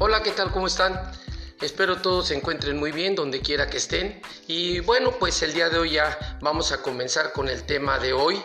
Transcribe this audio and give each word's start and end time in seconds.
Hola, 0.00 0.22
¿qué 0.22 0.30
tal? 0.30 0.52
¿Cómo 0.52 0.68
están? 0.68 1.10
Espero 1.60 1.96
todos 1.96 2.28
se 2.28 2.36
encuentren 2.36 2.78
muy 2.78 2.92
bien 2.92 3.16
donde 3.16 3.40
quiera 3.40 3.68
que 3.68 3.78
estén. 3.78 4.22
Y 4.46 4.78
bueno, 4.78 5.18
pues 5.18 5.42
el 5.42 5.52
día 5.52 5.70
de 5.70 5.78
hoy 5.78 5.90
ya 5.94 6.38
vamos 6.40 6.70
a 6.70 6.82
comenzar 6.82 7.32
con 7.32 7.48
el 7.48 7.64
tema 7.64 7.98
de 7.98 8.12
hoy, 8.12 8.40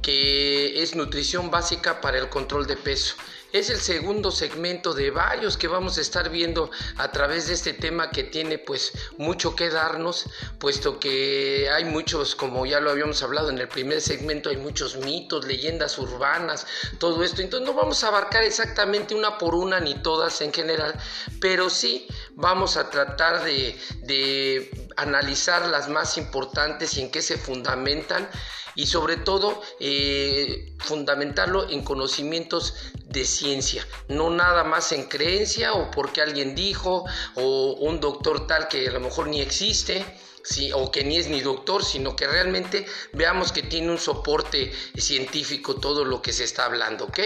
que 0.00 0.82
es 0.82 0.96
nutrición 0.96 1.50
básica 1.50 2.00
para 2.00 2.16
el 2.16 2.30
control 2.30 2.66
de 2.66 2.78
peso. 2.78 3.16
Es 3.54 3.70
el 3.70 3.78
segundo 3.78 4.32
segmento 4.32 4.94
de 4.94 5.12
varios 5.12 5.56
que 5.56 5.68
vamos 5.68 5.96
a 5.96 6.00
estar 6.00 6.28
viendo 6.28 6.72
a 6.96 7.12
través 7.12 7.46
de 7.46 7.54
este 7.54 7.72
tema 7.72 8.10
que 8.10 8.24
tiene 8.24 8.58
pues 8.58 8.90
mucho 9.16 9.54
que 9.54 9.70
darnos, 9.70 10.26
puesto 10.58 10.98
que 10.98 11.70
hay 11.70 11.84
muchos, 11.84 12.34
como 12.34 12.66
ya 12.66 12.80
lo 12.80 12.90
habíamos 12.90 13.22
hablado 13.22 13.50
en 13.50 13.58
el 13.58 13.68
primer 13.68 14.00
segmento, 14.00 14.50
hay 14.50 14.56
muchos 14.56 14.96
mitos, 14.96 15.46
leyendas 15.46 15.98
urbanas, 15.98 16.66
todo 16.98 17.22
esto. 17.22 17.42
Entonces 17.42 17.64
no 17.64 17.74
vamos 17.74 18.02
a 18.02 18.08
abarcar 18.08 18.42
exactamente 18.42 19.14
una 19.14 19.38
por 19.38 19.54
una 19.54 19.78
ni 19.78 19.94
todas 20.02 20.40
en 20.40 20.52
general, 20.52 20.92
pero 21.40 21.70
sí 21.70 22.08
vamos 22.36 22.76
a 22.76 22.90
tratar 22.90 23.44
de, 23.44 23.78
de 24.02 24.88
analizar 24.96 25.66
las 25.68 25.88
más 25.88 26.18
importantes 26.18 26.96
y 26.96 27.02
en 27.02 27.10
qué 27.10 27.22
se 27.22 27.36
fundamentan 27.36 28.28
y 28.74 28.86
sobre 28.86 29.16
todo 29.16 29.62
eh, 29.80 30.74
fundamentarlo 30.78 31.68
en 31.68 31.82
conocimientos 31.84 32.74
de 33.06 33.24
ciencia, 33.24 33.86
no 34.08 34.30
nada 34.30 34.64
más 34.64 34.92
en 34.92 35.04
creencia 35.04 35.72
o 35.72 35.90
porque 35.90 36.20
alguien 36.20 36.54
dijo 36.54 37.04
o 37.36 37.72
un 37.80 38.00
doctor 38.00 38.46
tal 38.46 38.68
que 38.68 38.88
a 38.88 38.92
lo 38.92 39.00
mejor 39.00 39.28
ni 39.28 39.40
existe. 39.40 40.04
Sí, 40.46 40.70
o 40.72 40.90
que 40.90 41.02
ni 41.04 41.16
es 41.16 41.28
ni 41.28 41.40
doctor, 41.40 41.82
sino 41.82 42.14
que 42.14 42.26
realmente 42.26 42.84
veamos 43.14 43.50
que 43.50 43.62
tiene 43.62 43.90
un 43.90 43.96
soporte 43.96 44.70
científico 44.94 45.76
todo 45.76 46.04
lo 46.04 46.20
que 46.20 46.34
se 46.34 46.44
está 46.44 46.66
hablando, 46.66 47.06
¿ok? 47.06 47.18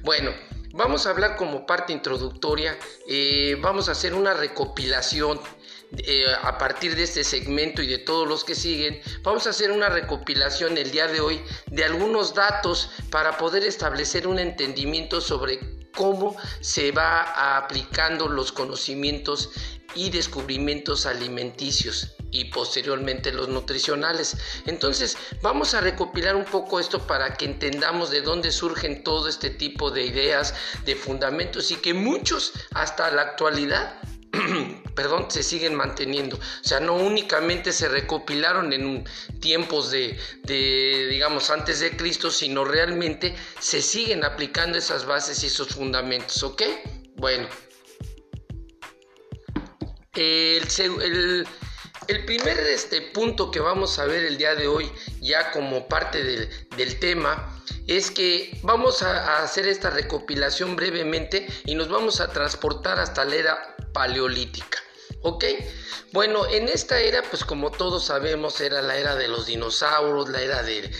Bueno, 0.00 0.32
vamos 0.72 1.06
a 1.06 1.10
hablar 1.10 1.36
como 1.36 1.66
parte 1.66 1.92
introductoria, 1.92 2.78
eh, 3.06 3.56
vamos 3.60 3.88
a 3.88 3.92
hacer 3.92 4.14
una 4.14 4.34
recopilación 4.34 5.40
eh, 5.98 6.24
a 6.42 6.56
partir 6.56 6.96
de 6.96 7.02
este 7.02 7.22
segmento 7.22 7.82
y 7.82 7.86
de 7.86 7.98
todos 7.98 8.26
los 8.26 8.44
que 8.44 8.54
siguen, 8.54 9.00
vamos 9.22 9.46
a 9.46 9.50
hacer 9.50 9.70
una 9.70 9.88
recopilación 9.88 10.78
el 10.78 10.90
día 10.90 11.06
de 11.06 11.20
hoy 11.20 11.42
de 11.66 11.84
algunos 11.84 12.34
datos 12.34 12.90
para 13.10 13.36
poder 13.36 13.64
establecer 13.64 14.26
un 14.26 14.38
entendimiento 14.38 15.20
sobre 15.20 15.81
cómo 15.96 16.36
se 16.60 16.92
va 16.92 17.56
aplicando 17.56 18.28
los 18.28 18.52
conocimientos 18.52 19.50
y 19.94 20.10
descubrimientos 20.10 21.06
alimenticios 21.06 22.14
y 22.30 22.46
posteriormente 22.46 23.30
los 23.30 23.48
nutricionales. 23.48 24.36
Entonces 24.66 25.16
vamos 25.42 25.74
a 25.74 25.80
recopilar 25.80 26.34
un 26.34 26.44
poco 26.44 26.80
esto 26.80 27.06
para 27.06 27.34
que 27.34 27.44
entendamos 27.44 28.10
de 28.10 28.22
dónde 28.22 28.50
surgen 28.50 29.04
todo 29.04 29.28
este 29.28 29.50
tipo 29.50 29.90
de 29.90 30.06
ideas, 30.06 30.54
de 30.84 30.96
fundamentos 30.96 31.70
y 31.70 31.76
que 31.76 31.94
muchos 31.94 32.52
hasta 32.72 33.10
la 33.10 33.22
actualidad 33.22 34.00
perdón, 34.94 35.30
se 35.30 35.42
siguen 35.42 35.74
manteniendo. 35.74 36.36
O 36.36 36.64
sea, 36.64 36.80
no 36.80 36.94
únicamente 36.94 37.72
se 37.72 37.88
recopilaron 37.88 38.72
en 38.72 39.04
tiempos 39.40 39.90
de, 39.90 40.18
digamos, 41.10 41.50
antes 41.50 41.80
de 41.80 41.96
Cristo, 41.96 42.30
sino 42.30 42.64
realmente 42.64 43.34
se 43.60 43.82
siguen 43.82 44.24
aplicando 44.24 44.78
esas 44.78 45.06
bases 45.06 45.42
y 45.42 45.46
esos 45.46 45.68
fundamentos, 45.68 46.42
¿ok? 46.42 46.62
Bueno. 47.16 47.48
El, 50.14 51.46
primer 52.26 52.58
este, 52.58 53.00
punto 53.00 53.50
que 53.50 53.60
vamos 53.60 53.98
a 53.98 54.04
ver 54.04 54.24
el 54.24 54.36
día 54.36 54.54
de 54.54 54.66
hoy, 54.66 54.92
ya 55.22 55.50
como 55.52 55.88
parte 55.88 56.22
del, 56.22 56.98
tema, 56.98 57.62
es 57.86 58.10
que 58.10 58.58
vamos 58.62 59.02
a, 59.02 59.42
hacer 59.42 59.66
esta 59.66 59.88
recopilación 59.88 60.76
brevemente 60.76 61.46
y 61.64 61.74
nos 61.74 61.88
vamos 61.88 62.20
a 62.20 62.30
transportar 62.30 62.98
hasta 62.98 63.24
la 63.24 63.36
era 63.36 63.71
paleolítica. 63.92 64.78
¿Ok? 65.22 65.44
Bueno, 66.12 66.46
en 66.46 66.68
esta 66.68 67.00
era, 67.00 67.22
pues 67.22 67.44
como 67.44 67.70
todos 67.70 68.06
sabemos, 68.06 68.60
era 68.60 68.82
la 68.82 68.96
era 68.98 69.14
de 69.16 69.28
los 69.28 69.46
dinosaurios, 69.46 70.28
la 70.28 70.42
era 70.42 70.62
de, 70.62 70.90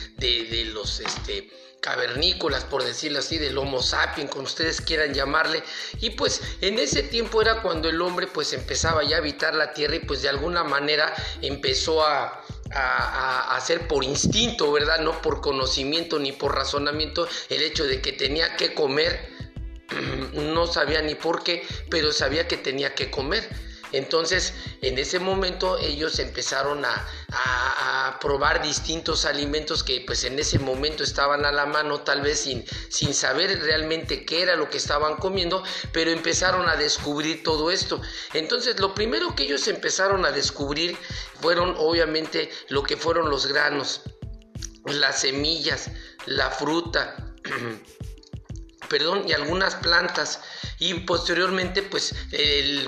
los 0.73 1.01
este, 1.01 1.51
cavernícolas, 1.81 2.65
por 2.65 2.85
decirlo 2.85 3.19
así, 3.19 3.37
del 3.37 3.59
Homo 3.59 3.83
sapiens, 3.83 4.31
como 4.31 4.45
ustedes 4.45 4.81
quieran 4.81 5.13
llamarle. 5.13 5.63
Y 6.01 6.11
pues 6.11 6.41
en 6.61 6.79
ese 6.79 7.03
tiempo 7.03 7.43
era 7.43 7.61
cuando 7.63 7.89
el 7.89 8.01
hombre 8.01 8.27
pues 8.27 8.53
empezaba 8.53 9.03
ya 9.03 9.17
a 9.17 9.19
habitar 9.19 9.55
la 9.55 9.75
tierra 9.75 9.97
y 9.97 10.01
pues 10.01 10.23
de 10.23 10.29
alguna 10.29 10.65
manera 10.65 11.13
empezó 11.43 12.07
a, 12.07 12.43
a, 12.75 13.55
hacer 13.57 13.87
por 13.89 14.05
instinto, 14.05 14.73
¿verdad? 14.73 15.01
No 15.01 15.21
por 15.21 15.41
conocimiento 15.41 16.19
ni 16.19 16.33
por 16.33 16.55
razonamiento 16.55 17.29
el 17.51 17.63
hecho 17.63 17.85
de 17.85 18.01
que 18.01 18.13
tenía 18.13 18.57
que 18.57 18.73
comer. 18.75 19.31
No 20.33 20.67
sabía 20.67 21.03
ni 21.03 21.15
por 21.15 21.43
qué, 21.43 21.67
pero 21.91 22.13
sabía 22.13 22.49
que 22.49 22.57
tenía 22.57 22.95
que 22.95 23.11
comer. 23.11 23.49
Entonces, 23.93 24.55
en 24.81 24.99
ese 24.99 25.19
momento 25.19 25.79
ellos 25.79 26.19
empezaron 26.19 26.85
a, 26.85 27.09
probar 28.21 28.63
distintos 28.63 29.25
alimentos 29.25 29.83
que 29.83 30.05
pues 30.07 30.23
en 30.23 30.39
ese 30.39 30.59
momento 30.59 31.03
estaban 31.03 31.45
a 31.45 31.51
la 31.51 31.67
mano, 31.67 32.03
tal 32.03 32.21
vez 32.21 32.41
sin, 32.41 32.65
sin 32.89 33.15
saber 33.15 33.61
realmente 33.63 34.25
qué 34.25 34.43
era 34.43 34.55
lo 34.55 34.71
que 34.71 34.77
estaban 34.77 35.17
comiendo, 35.17 35.65
pero 35.93 36.11
empezaron 36.11 36.69
a 36.69 36.77
descubrir 36.77 37.43
todo 37.43 37.71
esto. 37.71 38.01
Entonces, 38.33 38.79
lo 38.79 38.95
primero 38.95 39.35
que 39.35 39.45
ellos 39.45 39.67
empezaron 39.67 40.25
a 40.25 40.31
descubrir 40.31 40.97
fueron 41.41 41.75
obviamente 41.79 42.51
lo 42.69 42.85
que 42.85 42.97
fueron 42.97 43.29
los 43.29 43.47
granos, 43.47 44.03
las 44.85 45.23
semillas, 45.23 45.91
la 46.27 46.51
fruta, 46.51 47.35
perdón, 48.93 49.25
y 49.27 49.33
algunas 49.33 49.75
plantas. 49.77 50.41
Y 50.79 50.93
posteriormente 50.93 51.83
pues 51.83 52.15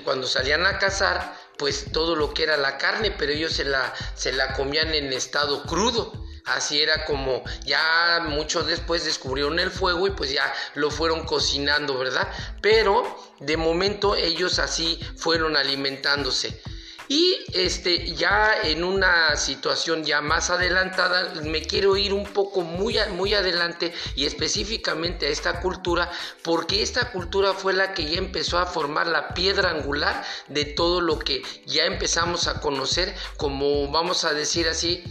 cuando 0.05 0.27
salían 0.27 0.67
a 0.67 0.79
cazar 0.79 1.35
pues 1.57 1.87
todo 1.93 2.15
lo 2.15 2.35
que 2.35 2.43
era 2.43 2.59
la 2.59 2.77
carne 2.77 3.13
pero 3.13 3.33
ellos 3.33 3.55
se 3.55 3.65
la, 3.65 3.95
se 4.15 4.33
la 4.33 4.53
comían 4.53 4.95
en 4.95 5.13
estado 5.15 5.63
crudo. 5.63 6.13
Así 6.45 6.83
era 6.83 7.07
como 7.07 7.43
ya 7.65 8.23
mucho 8.29 8.63
después 8.65 9.07
descubrieron 9.07 9.59
el 9.59 9.71
fuego 9.71 10.07
y 10.07 10.11
pues 10.11 10.31
ya 10.31 10.53
lo 10.75 10.91
fueron 10.91 11.25
cocinando 11.25 11.97
verdad 11.97 12.29
pero 12.61 13.19
de 13.41 13.57
momento 13.57 14.15
ellos 14.15 14.59
así 14.59 15.01
fueron 15.17 15.57
alimentándose 15.57 16.61
y 17.09 17.37
este, 17.53 18.15
ya 18.15 18.55
en 18.63 18.83
una 18.83 19.37
situación 19.37 20.05
ya 20.05 20.21
más 20.21 20.51
adelantada, 20.51 21.35
me 21.43 21.63
quiero 21.63 21.97
ir 21.97 22.15
un 22.15 22.25
poco 22.25 22.63
muy, 22.63 22.97
muy 23.13 23.35
adelante 23.35 23.93
y 24.17 24.25
específicamente 24.27 25.27
a 25.27 25.31
esta 25.31 25.61
cultura, 25.61 26.11
porque 26.43 26.83
esta 26.83 27.11
cultura 27.13 27.53
fue 27.53 27.75
la 27.75 27.93
que 27.93 28.07
ya 28.07 28.19
empezó 28.19 28.59
a 28.59 28.67
formar 28.67 29.07
la 29.07 29.35
piedra 29.35 29.71
angular 29.71 30.25
de 30.49 30.65
todo 30.65 31.01
lo 31.01 31.19
que 31.19 31.43
ya 31.67 31.85
empezamos 31.85 32.49
a 32.49 32.61
conocer 32.61 33.15
como, 33.37 33.91
vamos 33.91 34.25
a 34.25 34.33
decir 34.33 34.69
así, 34.69 35.05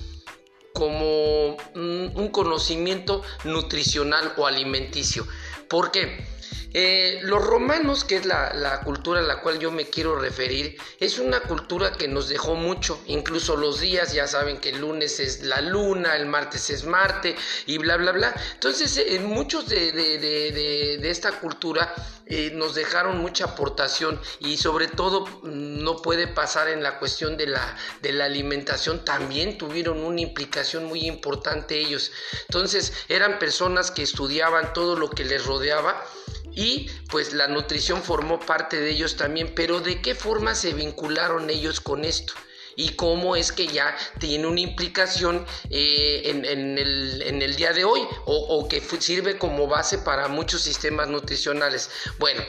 como 0.73 1.55
un 1.75 2.29
conocimiento 2.31 3.21
nutricional 3.43 4.33
o 4.37 4.47
alimenticio. 4.47 5.27
¿Por 5.67 5.91
qué? 5.91 6.25
Eh, 6.75 7.19
los 7.21 7.45
romanos, 7.45 8.03
que 8.03 8.15
es 8.15 8.25
la, 8.25 8.81
cultura 8.83 9.19
a 9.19 9.23
la 9.23 9.41
cual 9.41 9.59
yo 9.59 9.71
me 9.71 9.85
quiero 9.85 10.15
referir, 10.15 10.75
es 10.99 11.19
una 11.19 11.41
cultura 11.41 11.91
que 11.91 12.07
nos 12.07 12.29
dejó 12.29 12.55
mucho, 12.55 12.99
incluso 13.05 13.55
los 13.55 13.79
días, 13.79 14.11
ya 14.11 14.27
saben 14.27 14.57
que 14.57 14.69
el 14.69 14.79
lunes 14.79 15.19
es 15.19 15.43
la 15.43 15.61
luna, 15.61 16.15
el 16.15 16.25
martes 16.25 16.71
es 16.71 16.83
Marte 16.83 17.35
y 17.67 17.77
bla, 17.77 17.97
bla, 17.97 18.11
bla. 18.11 18.33
Entonces, 18.53 18.97
en 18.97 19.27
muchos 19.27 19.69
de, 19.69 20.99
esta 21.03 21.39
cultura 21.39 21.93
eh, 22.25 22.51
nos 22.55 22.73
dejaron 22.73 23.19
mucha 23.19 23.45
aportación 23.45 24.19
y 24.39 24.57
sobre 24.57 24.87
todo 24.87 25.27
mm, 25.27 25.83
no 25.83 25.97
puede 25.97 26.27
pasar 26.27 26.69
en 26.69 26.81
la 26.81 26.97
cuestión 26.97 27.37
de 27.37 27.47
la, 27.47 27.77
de 28.01 28.13
la 28.13 28.25
alimentación, 28.25 29.05
también 29.05 29.59
tuvieron 29.59 29.99
una 29.99 30.21
implicación 30.21 30.85
muy 30.85 31.05
importante 31.05 31.77
ellos. 31.77 32.11
Entonces, 32.47 32.93
eran 33.09 33.37
personas 33.37 33.91
que 33.91 34.01
estudiaban 34.01 34.73
todo 34.73 34.95
lo 34.95 35.11
que 35.11 35.23
les 35.23 35.45
rodeaba 35.45 36.03
y 36.55 36.89
pues 37.09 37.33
la 37.33 37.47
nutrición 37.47 38.01
formó 38.01 38.39
parte 38.39 38.79
de 38.79 38.91
ellos 38.91 39.15
también, 39.15 39.53
pero 39.55 39.79
¿de 39.79 40.01
qué 40.01 40.15
forma 40.15 40.55
se 40.55 40.73
vincularon 40.73 41.49
ellos 41.49 41.79
con 41.79 42.05
esto? 42.05 42.33
y 42.75 42.89
cómo 42.89 43.35
es 43.35 43.51
que 43.51 43.67
ya 43.67 43.95
tiene 44.19 44.47
una 44.47 44.59
implicación 44.59 45.45
eh, 45.69 46.21
en, 46.25 46.77
el, 47.41 47.55
día 47.55 47.71
de 47.73 47.83
hoy 47.83 48.01
o, 48.25 48.67
que 48.67 48.81
sirve 48.99 49.37
como 49.37 49.67
base 49.67 49.99
para 49.99 50.27
muchos 50.27 50.61
sistemas 50.61 51.07
nutricionales. 51.07 51.89
Bueno, 52.17 52.41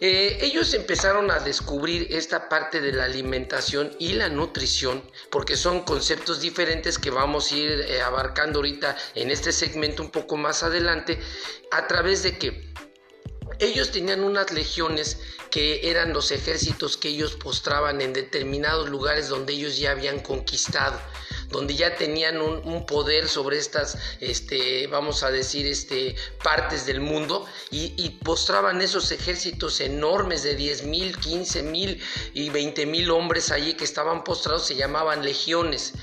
eh, 0.00 0.38
ellos 0.42 0.74
empezaron 0.74 1.30
a 1.30 1.40
descubrir 1.40 2.06
esta 2.10 2.48
parte 2.48 2.80
de 2.80 2.92
la 2.92 3.04
alimentación 3.04 3.90
y 3.98 4.12
la 4.12 4.28
nutrición, 4.28 5.02
porque 5.30 5.56
son 5.56 5.80
conceptos 5.80 6.40
diferentes 6.40 6.98
que 6.98 7.10
vamos 7.10 7.50
a 7.50 7.56
ir 7.56 7.70
eh, 7.70 8.00
abarcando 8.02 8.60
ahorita 8.60 8.96
en 9.14 9.30
este 9.30 9.50
segmento 9.50 10.02
un 10.02 10.10
poco 10.10 10.36
más 10.36 10.62
adelante, 10.62 11.18
a 11.72 11.86
través 11.88 12.22
de 12.22 12.38
que 12.38 12.68
ellos 13.58 13.90
tenían 13.90 14.22
unas 14.22 14.52
legiones 14.52 15.18
que 15.50 15.90
eran 15.90 16.12
los 16.12 16.30
ejércitos 16.30 16.96
que 16.96 17.08
ellos 17.08 17.34
postraban 17.34 18.00
en 18.00 18.12
determinados 18.12 18.88
lugares 18.88 19.28
donde 19.28 19.54
ellos 19.54 19.78
ya 19.78 19.92
habían 19.92 20.20
conquistado. 20.20 21.00
donde 21.50 21.74
ya 21.74 21.96
tenían 21.96 22.42
un, 22.42 22.84
poder 22.84 23.26
sobre 23.26 23.56
estas, 23.56 23.96
este, 24.20 24.86
vamos 24.86 25.22
a 25.22 25.30
decir, 25.30 25.66
este, 25.66 26.14
partes 26.44 26.84
del 26.84 27.00
mundo 27.00 27.46
y, 27.70 27.94
y 27.96 28.10
postraban 28.22 28.82
esos 28.82 29.10
ejércitos 29.12 29.80
enormes 29.80 30.42
de 30.42 30.56
10 30.56 30.82
mil, 30.82 31.16
15 31.16 31.62
mil 31.62 32.02
y 32.34 32.50
20 32.50 32.84
mil 32.84 33.10
hombres 33.10 33.50
allí 33.50 33.72
que 33.72 33.84
estaban 33.84 34.24
postrados, 34.24 34.66
se 34.66 34.74
llamaban 34.74 35.24
legiones. 35.24 35.94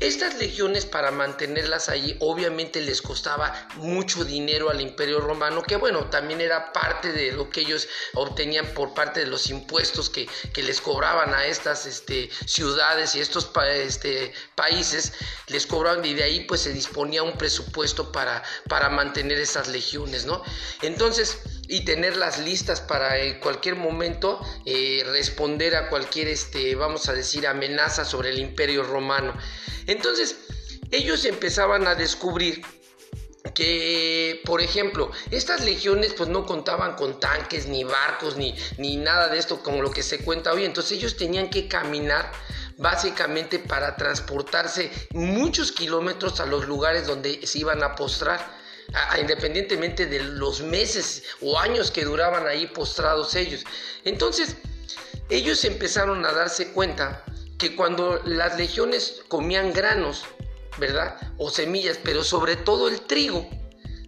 Estas 0.00 0.38
legiones 0.38 0.86
para 0.86 1.10
mantenerlas 1.10 1.90
allí 1.90 2.16
obviamente 2.20 2.80
les 2.80 3.02
costaba 3.02 3.68
mucho 3.76 4.24
dinero 4.24 4.70
al 4.70 4.80
imperio 4.80 5.20
romano, 5.20 5.62
que 5.62 5.76
bueno, 5.76 6.08
también 6.08 6.40
era 6.40 6.72
parte 6.72 7.12
de 7.12 7.32
lo 7.32 7.50
que 7.50 7.60
ellos 7.60 7.86
obtenían 8.14 8.66
por 8.72 8.94
parte 8.94 9.20
de 9.20 9.26
los 9.26 9.50
impuestos 9.50 10.08
que, 10.08 10.26
les 10.56 10.80
cobraban 10.80 11.34
a 11.34 11.44
estas 11.44 11.84
este, 11.84 12.30
ciudades 12.46 13.14
y 13.14 13.20
estos 13.20 13.50
este, 13.74 14.32
países, 14.54 15.12
les 15.48 15.66
cobraban 15.66 16.02
y 16.04 16.14
de 16.14 16.22
ahí 16.22 16.40
pues 16.44 16.62
se 16.62 16.72
disponía 16.72 17.22
un 17.22 17.36
presupuesto 17.36 18.10
para, 18.10 18.42
para 18.68 18.88
mantener 18.88 19.38
esas 19.38 19.68
legiones, 19.68 20.24
¿no? 20.24 20.42
Entonces, 20.80 21.38
y 21.70 21.84
tenerlas 21.84 22.40
listas 22.40 22.80
para 22.80 23.16
en 23.18 23.38
cualquier 23.38 23.76
momento 23.76 24.40
eh, 24.66 25.04
responder 25.06 25.76
a 25.76 25.88
cualquier, 25.88 26.26
este, 26.26 26.74
vamos 26.74 27.08
a 27.08 27.12
decir, 27.12 27.46
amenaza 27.46 28.04
sobre 28.04 28.30
el 28.30 28.40
imperio 28.40 28.82
romano. 28.82 29.32
Entonces, 29.86 30.36
ellos 30.90 31.24
empezaban 31.24 31.86
a 31.86 31.94
descubrir 31.94 32.62
que, 33.54 34.42
por 34.44 34.60
ejemplo, 34.60 35.12
estas 35.30 35.64
legiones 35.64 36.12
pues 36.12 36.28
no 36.28 36.44
contaban 36.44 36.96
con 36.96 37.20
tanques, 37.20 37.68
ni 37.68 37.84
barcos, 37.84 38.36
ni, 38.36 38.56
ni 38.76 38.96
nada 38.96 39.28
de 39.28 39.38
esto 39.38 39.62
como 39.62 39.80
lo 39.80 39.92
que 39.92 40.02
se 40.02 40.18
cuenta 40.24 40.52
hoy. 40.52 40.64
Entonces 40.64 40.98
ellos 40.98 41.16
tenían 41.16 41.50
que 41.50 41.68
caminar 41.68 42.32
básicamente 42.78 43.60
para 43.60 43.96
transportarse 43.96 44.90
muchos 45.12 45.70
kilómetros 45.70 46.40
a 46.40 46.46
los 46.46 46.66
lugares 46.66 47.06
donde 47.06 47.46
se 47.46 47.60
iban 47.60 47.84
a 47.84 47.94
postrar. 47.94 48.59
Independientemente 49.18 50.06
de 50.06 50.22
los 50.22 50.62
meses 50.62 51.22
o 51.40 51.58
años 51.58 51.90
que 51.90 52.04
duraban 52.04 52.46
ahí 52.46 52.66
postrados 52.66 53.34
ellos. 53.34 53.64
Entonces, 54.04 54.56
ellos 55.28 55.64
empezaron 55.64 56.24
a 56.24 56.32
darse 56.32 56.72
cuenta 56.72 57.24
que 57.58 57.76
cuando 57.76 58.20
las 58.24 58.56
legiones 58.56 59.22
comían 59.28 59.72
granos, 59.72 60.24
¿verdad? 60.78 61.16
O 61.36 61.50
semillas, 61.50 61.98
pero 62.02 62.24
sobre 62.24 62.56
todo 62.56 62.88
el 62.88 63.02
trigo, 63.02 63.48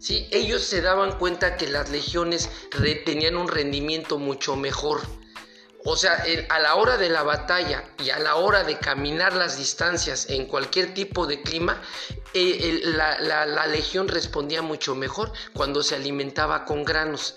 ¿sí? 0.00 0.28
Ellos 0.32 0.62
se 0.62 0.80
daban 0.80 1.18
cuenta 1.18 1.56
que 1.56 1.68
las 1.68 1.90
legiones 1.90 2.50
tenían 3.04 3.36
un 3.36 3.48
rendimiento 3.48 4.18
mucho 4.18 4.56
mejor. 4.56 5.00
O 5.84 5.96
sea, 5.96 6.24
a 6.48 6.58
la 6.60 6.76
hora 6.76 6.96
de 6.96 7.08
la 7.08 7.24
batalla 7.24 7.84
y 7.98 8.10
a 8.10 8.18
la 8.20 8.36
hora 8.36 8.62
de 8.62 8.78
caminar 8.78 9.32
las 9.32 9.58
distancias 9.58 10.26
en 10.30 10.46
cualquier 10.46 10.94
tipo 10.94 11.26
de 11.26 11.42
clima, 11.42 11.80
eh, 12.34 12.80
la, 12.84 13.66
legión 13.66 14.08
respondía 14.08 14.62
mucho 14.62 14.94
mejor 14.94 15.32
cuando 15.52 15.82
se 15.82 15.96
alimentaba 15.96 16.64
con 16.64 16.84
granos. 16.84 17.34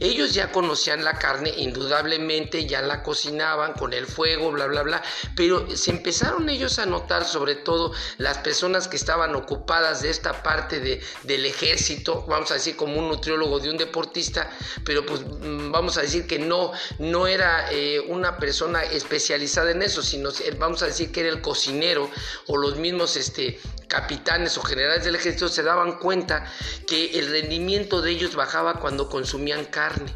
Ellos 0.00 0.34
ya 0.34 0.50
conocían 0.50 1.04
la 1.04 1.18
carne, 1.18 1.52
indudablemente, 1.56 2.66
ya 2.66 2.82
la 2.82 3.04
cocinaban 3.04 3.74
con 3.74 3.92
el 3.92 4.06
fuego, 4.06 4.50
bla, 4.50 4.66
bla, 4.66 4.82
bla, 4.82 5.02
pero 5.36 5.68
se 5.76 5.92
empezaron 5.92 6.48
ellos 6.48 6.80
a 6.80 6.86
notar, 6.86 7.24
sobre 7.24 7.54
todo 7.54 7.92
las 8.18 8.38
personas 8.38 8.88
que 8.88 8.96
estaban 8.96 9.36
ocupadas 9.36 10.02
de 10.02 10.10
esta 10.10 10.42
parte 10.42 10.80
de, 10.80 11.00
del 11.22 11.46
ejército, 11.46 12.24
vamos 12.26 12.50
a 12.50 12.54
decir 12.54 12.74
como 12.74 12.98
un 12.98 13.08
nutriólogo 13.08 13.60
de 13.60 13.70
un 13.70 13.76
deportista, 13.76 14.50
pero 14.84 15.06
pues 15.06 15.20
mm, 15.20 15.70
vamos 15.70 15.96
a 15.96 16.02
decir 16.02 16.26
que 16.26 16.40
no, 16.40 16.72
no 16.98 17.28
era 17.28 17.70
eh, 17.70 17.83
una 18.08 18.38
persona 18.38 18.82
especializada 18.82 19.70
en 19.70 19.82
eso, 19.82 20.02
sino 20.02 20.30
vamos 20.58 20.82
a 20.82 20.86
decir 20.86 21.12
que 21.12 21.20
era 21.20 21.30
el 21.30 21.40
cocinero 21.40 22.10
o 22.46 22.56
los 22.56 22.76
mismos 22.76 23.16
este, 23.16 23.60
capitanes 23.88 24.58
o 24.58 24.62
generales 24.62 25.04
del 25.04 25.16
ejército 25.16 25.48
se 25.48 25.62
daban 25.62 25.98
cuenta 25.98 26.44
que 26.86 27.18
el 27.18 27.30
rendimiento 27.30 28.02
de 28.02 28.10
ellos 28.10 28.34
bajaba 28.34 28.80
cuando 28.80 29.08
consumían 29.08 29.64
carne 29.66 30.14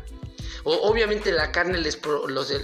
obviamente 0.70 1.32
la 1.32 1.50
carne 1.50 1.78
les, 1.78 1.98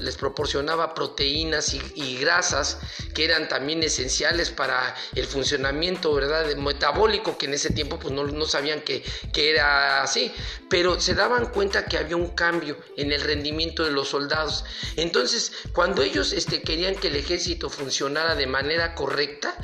les 0.00 0.16
proporcionaba 0.16 0.94
proteínas 0.94 1.74
y, 1.74 2.14
grasas 2.18 2.78
que 3.14 3.24
eran 3.24 3.48
también 3.48 3.82
esenciales 3.82 4.50
para 4.50 4.94
el 5.14 5.26
funcionamiento 5.26 6.12
¿verdad? 6.14 6.54
metabólico, 6.56 7.36
que 7.36 7.46
en 7.46 7.54
ese 7.54 7.70
tiempo 7.70 7.98
pues 7.98 8.12
no, 8.14 8.24
no 8.24 8.46
sabían 8.46 8.80
que, 8.82 9.02
que, 9.32 9.50
era 9.50 10.02
así, 10.02 10.32
pero 10.68 11.00
se 11.00 11.14
daban 11.14 11.46
cuenta 11.46 11.86
que 11.86 11.98
había 11.98 12.16
un 12.16 12.34
cambio 12.34 12.76
en 12.96 13.12
el 13.12 13.20
rendimiento 13.20 13.84
de 13.84 13.90
los 13.90 14.08
soldados. 14.08 14.64
Entonces, 14.96 15.52
cuando 15.72 16.02
ellos 16.02 16.32
este, 16.32 16.62
querían 16.62 16.96
que 16.96 17.08
el 17.08 17.16
ejército 17.16 17.68
funcionara 17.70 18.34
de 18.34 18.46
manera 18.46 18.94
correcta, 18.94 19.54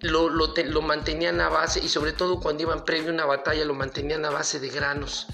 lo, 0.00 0.28
lo, 0.28 0.54
lo, 0.54 0.82
mantenían 0.82 1.40
a 1.40 1.48
base 1.48 1.80
y 1.80 1.88
sobre 1.88 2.12
todo 2.12 2.40
cuando 2.40 2.62
iban 2.62 2.84
previo 2.84 3.10
a 3.10 3.14
una 3.14 3.24
batalla 3.26 3.64
lo 3.64 3.74
mantenían 3.74 4.24
a 4.24 4.30
base 4.30 4.60
de 4.60 4.68
granos 4.68 5.26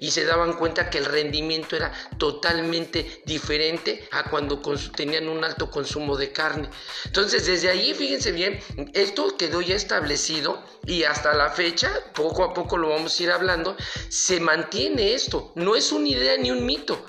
y 0.00 0.10
se 0.10 0.24
daban 0.24 0.54
cuenta 0.54 0.90
que 0.90 0.98
el 0.98 1.04
rendimiento 1.04 1.76
era 1.76 1.92
totalmente 2.18 3.22
diferente 3.24 4.08
a 4.12 4.30
cuando 4.30 4.60
tenían 4.96 5.28
un 5.28 5.44
alto 5.44 5.70
consumo 5.70 6.16
de 6.16 6.32
carne. 6.32 6.68
Entonces, 7.04 7.46
desde 7.46 7.70
ahí, 7.70 7.94
fíjense 7.94 8.32
bien, 8.32 8.60
esto 8.94 9.36
quedó 9.36 9.60
ya 9.60 9.74
establecido 9.74 10.62
y 10.86 11.04
hasta 11.04 11.34
la 11.34 11.50
fecha, 11.50 11.90
poco 12.14 12.44
a 12.44 12.54
poco 12.54 12.76
lo 12.76 12.90
vamos 12.90 13.18
a 13.18 13.22
ir 13.22 13.30
hablando, 13.30 13.76
se 14.08 14.40
mantiene 14.40 15.14
esto, 15.14 15.52
no 15.54 15.76
es 15.76 15.92
una 15.92 16.08
idea 16.08 16.36
ni 16.36 16.50
un 16.50 16.64
mito, 16.64 17.04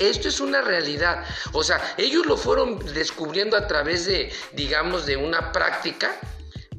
esto 0.00 0.28
es 0.28 0.40
una 0.40 0.60
realidad. 0.60 1.24
O 1.52 1.64
sea, 1.64 1.94
ellos 1.98 2.26
lo 2.26 2.36
fueron 2.36 2.78
descubriendo 2.94 3.56
a 3.56 3.66
través 3.66 4.06
de, 4.06 4.32
digamos, 4.52 5.06
de 5.06 5.16
una 5.16 5.52
práctica, 5.52 6.18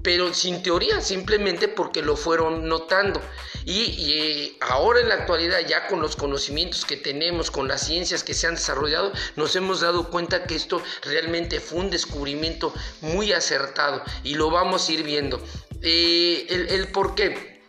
pero 0.03 0.33
sin 0.33 0.61
teoría, 0.61 1.01
simplemente 1.01 1.69
porque 1.69 2.01
lo 2.01 2.15
fueron 2.17 2.67
notando. 2.67 3.21
Y, 3.65 4.57
ahora 4.59 4.99
en 4.99 5.07
la 5.07 5.15
actualidad, 5.15 5.59
ya 5.65 5.87
con 5.87 6.01
los 6.01 6.17
conocimientos 6.17 6.83
que 6.83 6.97
tenemos, 6.97 7.49
con 7.49 7.69
las 7.69 7.87
ciencias 7.87 8.23
que 8.23 8.33
se 8.33 8.45
han 8.45 8.55
desarrollado, 8.55 9.13
nos 9.37 9.55
hemos 9.55 9.79
dado 9.79 10.09
cuenta 10.09 10.43
que 10.43 10.55
esto 10.55 10.83
realmente 11.03 11.61
fue 11.61 11.79
un 11.79 11.89
descubrimiento 11.89 12.73
muy 12.99 13.31
acertado 13.31 14.03
y 14.23 14.35
lo 14.35 14.51
vamos 14.51 14.89
a 14.89 14.91
ir 14.91 15.03
viendo. 15.03 15.41
Eh, 15.81 16.45
el, 16.49 16.89
por 16.89 17.15
qué. 17.15 17.61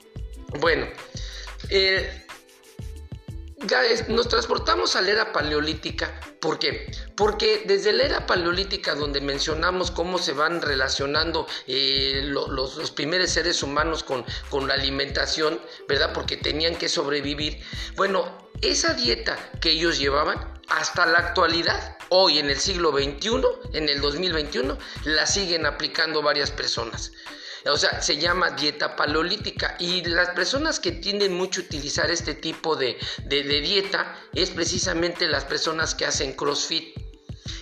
Bueno, 0.58 0.88
eh, 1.70 2.23
nos 4.08 4.28
transportamos 4.28 4.96
a 4.96 5.02
la 5.02 5.10
era 5.10 5.32
paleolítica. 5.32 6.20
¿Por 6.40 6.58
qué? 6.58 6.90
Porque 7.16 7.64
desde 7.66 7.92
la 7.92 8.04
era 8.04 8.26
paleolítica, 8.26 8.94
donde 8.94 9.20
mencionamos 9.20 9.90
cómo 9.90 10.18
se 10.18 10.32
van 10.32 10.60
relacionando 10.60 11.46
eh, 11.66 12.22
los, 12.24 12.90
primeros 12.90 13.30
seres 13.30 13.62
humanos 13.62 14.04
con, 14.04 14.24
con 14.50 14.68
la 14.68 14.74
alimentación, 14.74 15.60
¿verdad? 15.88 16.12
Porque 16.12 16.36
tenían 16.36 16.76
que 16.76 16.88
sobrevivir. 16.88 17.60
Bueno, 17.96 18.50
esa 18.60 18.94
dieta 18.94 19.38
que 19.60 19.70
ellos 19.70 19.98
llevaban 19.98 20.60
hasta 20.68 21.06
la 21.06 21.18
actualidad, 21.18 21.98
hoy 22.08 22.38
en 22.38 22.50
el 22.50 22.58
siglo 22.58 22.92
XXI, 22.92 23.42
en 23.72 23.88
el 23.88 24.00
2021, 24.00 24.78
la 25.04 25.26
siguen 25.26 25.66
aplicando 25.66 26.22
varias 26.22 26.50
personas. 26.50 27.12
O 27.66 27.76
sea, 27.76 28.02
se 28.02 28.18
llama 28.18 28.50
dieta 28.50 28.94
paleolítica 28.94 29.76
y 29.78 30.04
las 30.04 30.30
personas 30.30 30.80
que 30.80 30.92
tienden 30.92 31.34
mucho 31.34 31.60
a 31.60 31.64
utilizar 31.64 32.10
este 32.10 32.34
tipo 32.34 32.76
de, 32.76 32.98
de 33.24 33.42
dieta 33.42 34.16
es 34.34 34.50
precisamente 34.50 35.26
las 35.28 35.44
personas 35.44 35.94
que 35.94 36.04
hacen 36.04 36.34
CrossFit. 36.34 36.93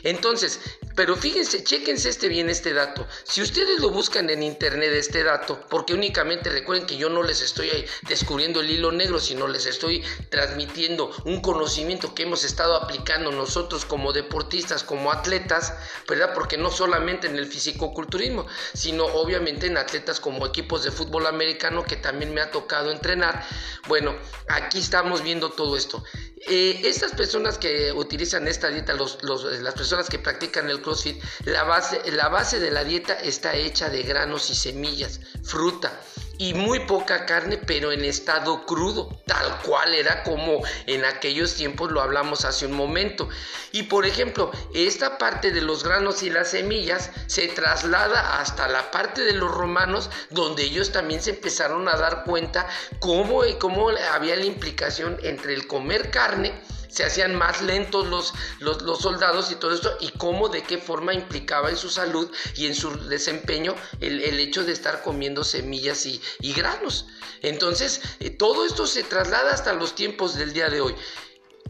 Entonces, 0.03 0.61
pero 0.95 1.17
fíjense, 1.17 1.65
chéquense 1.65 2.09
este 2.09 2.29
bien 2.29 2.51
este 2.51 2.73
dato. 2.73 3.07
Si 3.25 3.41
ustedes 3.41 3.81
lo 3.81 3.91
buscan 3.91 4.29
en 4.31 4.43
internet 4.43 4.93
este 4.93 5.25
dato, 5.25 5.65
porque 5.71 5.95
únicamente 5.95 6.51
recuerden 6.51 6.87
que 6.87 6.97
yo 6.97 7.09
no 7.09 7.23
les 7.23 7.41
estoy 7.41 7.71
descubriendo 8.09 8.61
el 8.61 8.71
hilo 8.71 8.93
negro, 8.93 9.19
sino 9.19 9.49
les 9.49 9.67
estoy 9.67 10.03
transmitiendo 10.29 11.11
un 11.25 11.41
conocimiento 11.41 12.15
que 12.15 12.25
hemos 12.25 12.45
estado 12.45 12.77
aplicando 12.77 13.33
nosotros 13.33 13.85
como 13.85 14.13
deportistas, 14.13 14.85
como 14.85 15.13
atletas, 15.13 15.73
¿verdad? 16.09 16.35
Porque 16.35 16.59
no 16.59 16.71
solamente 16.71 17.27
en 17.27 17.37
el 17.37 17.47
fisicoculturismo, 17.47 18.47
sino 18.75 19.05
obviamente 19.07 19.67
en 19.67 19.79
atletas 19.79 20.21
como 20.21 20.47
equipos 20.47 20.85
de 20.85 20.91
fútbol 20.91 21.27
americano 21.27 21.85
que 21.85 21.97
también 21.97 22.35
me 22.35 22.41
ha 22.41 22.51
tocado 22.51 22.91
entrenar. 22.91 23.47
Bueno, 23.89 24.15
aquí 24.49 24.79
estamos 24.79 25.23
viendo 25.23 25.51
todo 25.51 25.77
esto. 25.77 26.05
Eh, 26.45 26.81
estas 26.85 27.13
personas 27.13 27.57
que 27.57 27.93
utilizan 27.93 28.49
esta 28.49 28.69
dieta, 28.69 28.95
las 28.95 29.75
personas 29.75 30.09
que 30.09 30.19
practican 30.19 30.69
el 30.69 30.83
CrossFit, 30.83 31.23
la 31.45 31.63
base, 31.63 32.03
la 32.11 32.29
base 32.29 32.59
de 32.59 32.71
la 32.71 32.83
dieta 32.83 33.15
está 33.15 33.55
hecha 33.55 33.89
de 33.89 34.03
granos 34.03 34.51
y 34.51 34.55
semillas, 34.55 35.21
fruta 35.45 36.01
y 36.43 36.55
muy 36.55 36.81
poca 36.81 37.25
carne, 37.25 37.57
pero 37.57 37.93
en 37.93 38.05
estado 38.05 38.67
crudo, 38.67 39.17
tal 39.27 39.61
cual 39.61 39.95
era 39.95 40.25
como 40.25 40.61
en 40.89 41.05
aquellos 41.05 41.55
tiempos 41.55 41.93
lo 41.93 42.03
hablamos 42.03 42.45
hace 42.45 42.67
un 42.67 42.73
momento. 42.73 43.29
Y 43.71 43.85
por 43.85 44.07
ejemplo, 44.07 44.51
esta 44.75 45.19
parte 45.19 45.53
de 45.53 45.61
los 45.61 45.85
granos 45.85 46.25
y 46.25 46.31
las 46.31 46.51
semillas 46.51 47.13
se 47.29 47.47
traslada 47.47 48.41
hasta 48.41 48.67
la 48.67 48.91
parte 48.91 49.21
de 49.21 49.35
los 49.35 49.53
romanos, 49.53 50.11
donde 50.31 50.65
ellos 50.65 50.91
también 50.91 51.23
se 51.23 51.31
empezaron 51.31 51.87
a 51.87 51.97
dar 51.97 52.25
cuenta 52.25 52.67
cómo, 52.99 53.43
cómo 53.61 53.91
había 53.91 54.35
la 54.35 54.45
implicación 54.45 55.19
entre 55.23 55.55
el 55.55 55.69
comer 55.69 56.11
carne 56.11 56.53
se 56.93 57.05
hacían 57.05 57.35
más 57.35 57.63
lentos 57.63 58.07
los, 58.07 58.35
los, 58.61 59.01
soldados 59.01 59.51
y 59.51 59.55
todo 59.55 59.75
esto, 59.75 59.97
y 60.01 60.11
cómo, 60.11 60.51
de 60.51 60.63
qué 60.63 60.77
forma 60.77 61.15
implicaba 61.15 61.71
en 61.71 61.79
su 61.79 61.89
salud 61.89 62.31
y 62.55 62.67
en 62.67 62.75
su 62.75 63.09
desempeño 63.09 63.75
el, 64.01 64.21
hecho 64.39 64.63
de 64.63 64.73
estar 64.73 65.03
comiendo 65.03 65.43
semillas 65.43 66.05
y, 66.05 66.21
granos. 66.53 67.07
Entonces, 67.41 68.03
eh, 68.21 68.29
todo 68.29 68.67
esto 68.67 68.87
se 68.87 69.05
traslada 69.05 69.53
hasta 69.53 69.73
los 69.73 69.95
tiempos 69.95 70.35
del 70.35 70.53
día 70.53 70.69
de 70.69 70.83
hoy. 70.83 70.95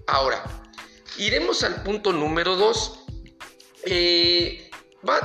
Ahora, 0.09 0.43
iremos 1.19 1.63
al 1.63 1.85
punto 1.85 2.13
número 2.13 2.57
dos. 2.57 2.99
Eh, 3.85 4.71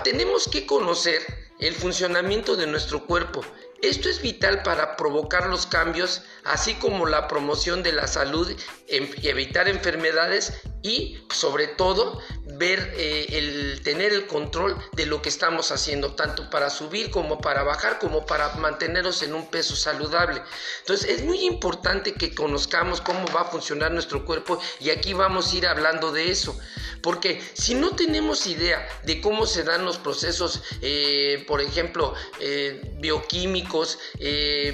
tenemos 0.04 0.48
que 0.48 0.68
conocer 0.68 1.26
el 1.60 1.74
funcionamiento 1.74 2.56
de 2.56 2.68
nuestro 2.68 3.06
cuerpo. 3.08 3.42
Esto 3.82 4.10
es 4.10 4.22
vital 4.22 4.64
para 4.64 4.96
provocar 4.98 5.48
los 5.48 5.68
cambios, 5.68 6.24
así 6.44 6.74
como 6.76 7.06
la 7.06 7.28
promoción 7.28 7.84
de 7.84 7.92
la 7.92 8.08
salud 8.08 8.52
y 8.88 9.28
evitar 9.28 9.68
enfermedades 9.68 10.54
y 10.82 11.20
sobre 11.32 11.68
todo 11.68 12.20
ver 12.56 12.94
eh, 12.96 13.28
el 13.38 13.82
tener 13.84 14.14
el 14.14 14.26
control 14.26 14.76
de 14.94 15.06
lo 15.06 15.22
que 15.22 15.30
estamos 15.30 15.72
haciendo 15.72 16.16
tanto 16.16 16.50
para 16.50 16.70
subir 16.72 17.12
como 17.12 17.40
para 17.40 17.62
bajar 17.64 18.00
como 18.00 18.26
para 18.26 18.56
mantenernos 18.56 19.22
en 19.22 19.36
un 19.36 19.48
peso 19.48 19.76
saludable. 19.76 20.42
Entonces 20.80 21.10
es 21.10 21.24
muy 21.24 21.46
importante 21.46 22.14
que 22.14 22.34
conozcamos 22.34 23.02
cómo 23.02 23.28
va 23.36 23.42
a 23.42 23.46
funcionar 23.46 23.92
nuestro 23.92 24.26
cuerpo 24.26 24.60
y 24.80 24.90
aquí 24.90 25.14
vamos 25.14 25.54
a 25.54 25.58
ir 25.58 25.68
hablando 25.68 26.12
de 26.12 26.32
eso 26.32 26.58
porque 27.04 27.42
si 27.54 27.76
no 27.76 27.96
tenemos 27.96 28.48
idea 28.48 28.88
de 29.04 29.22
cómo 29.22 29.46
se 29.46 29.64
dan 29.64 29.86
los 29.86 29.98
procesos 29.98 30.64
eh, 30.82 31.44
por 31.48 31.62
ejemplo 31.62 32.16
eh, 32.40 32.82
bioquímicos 33.00 33.67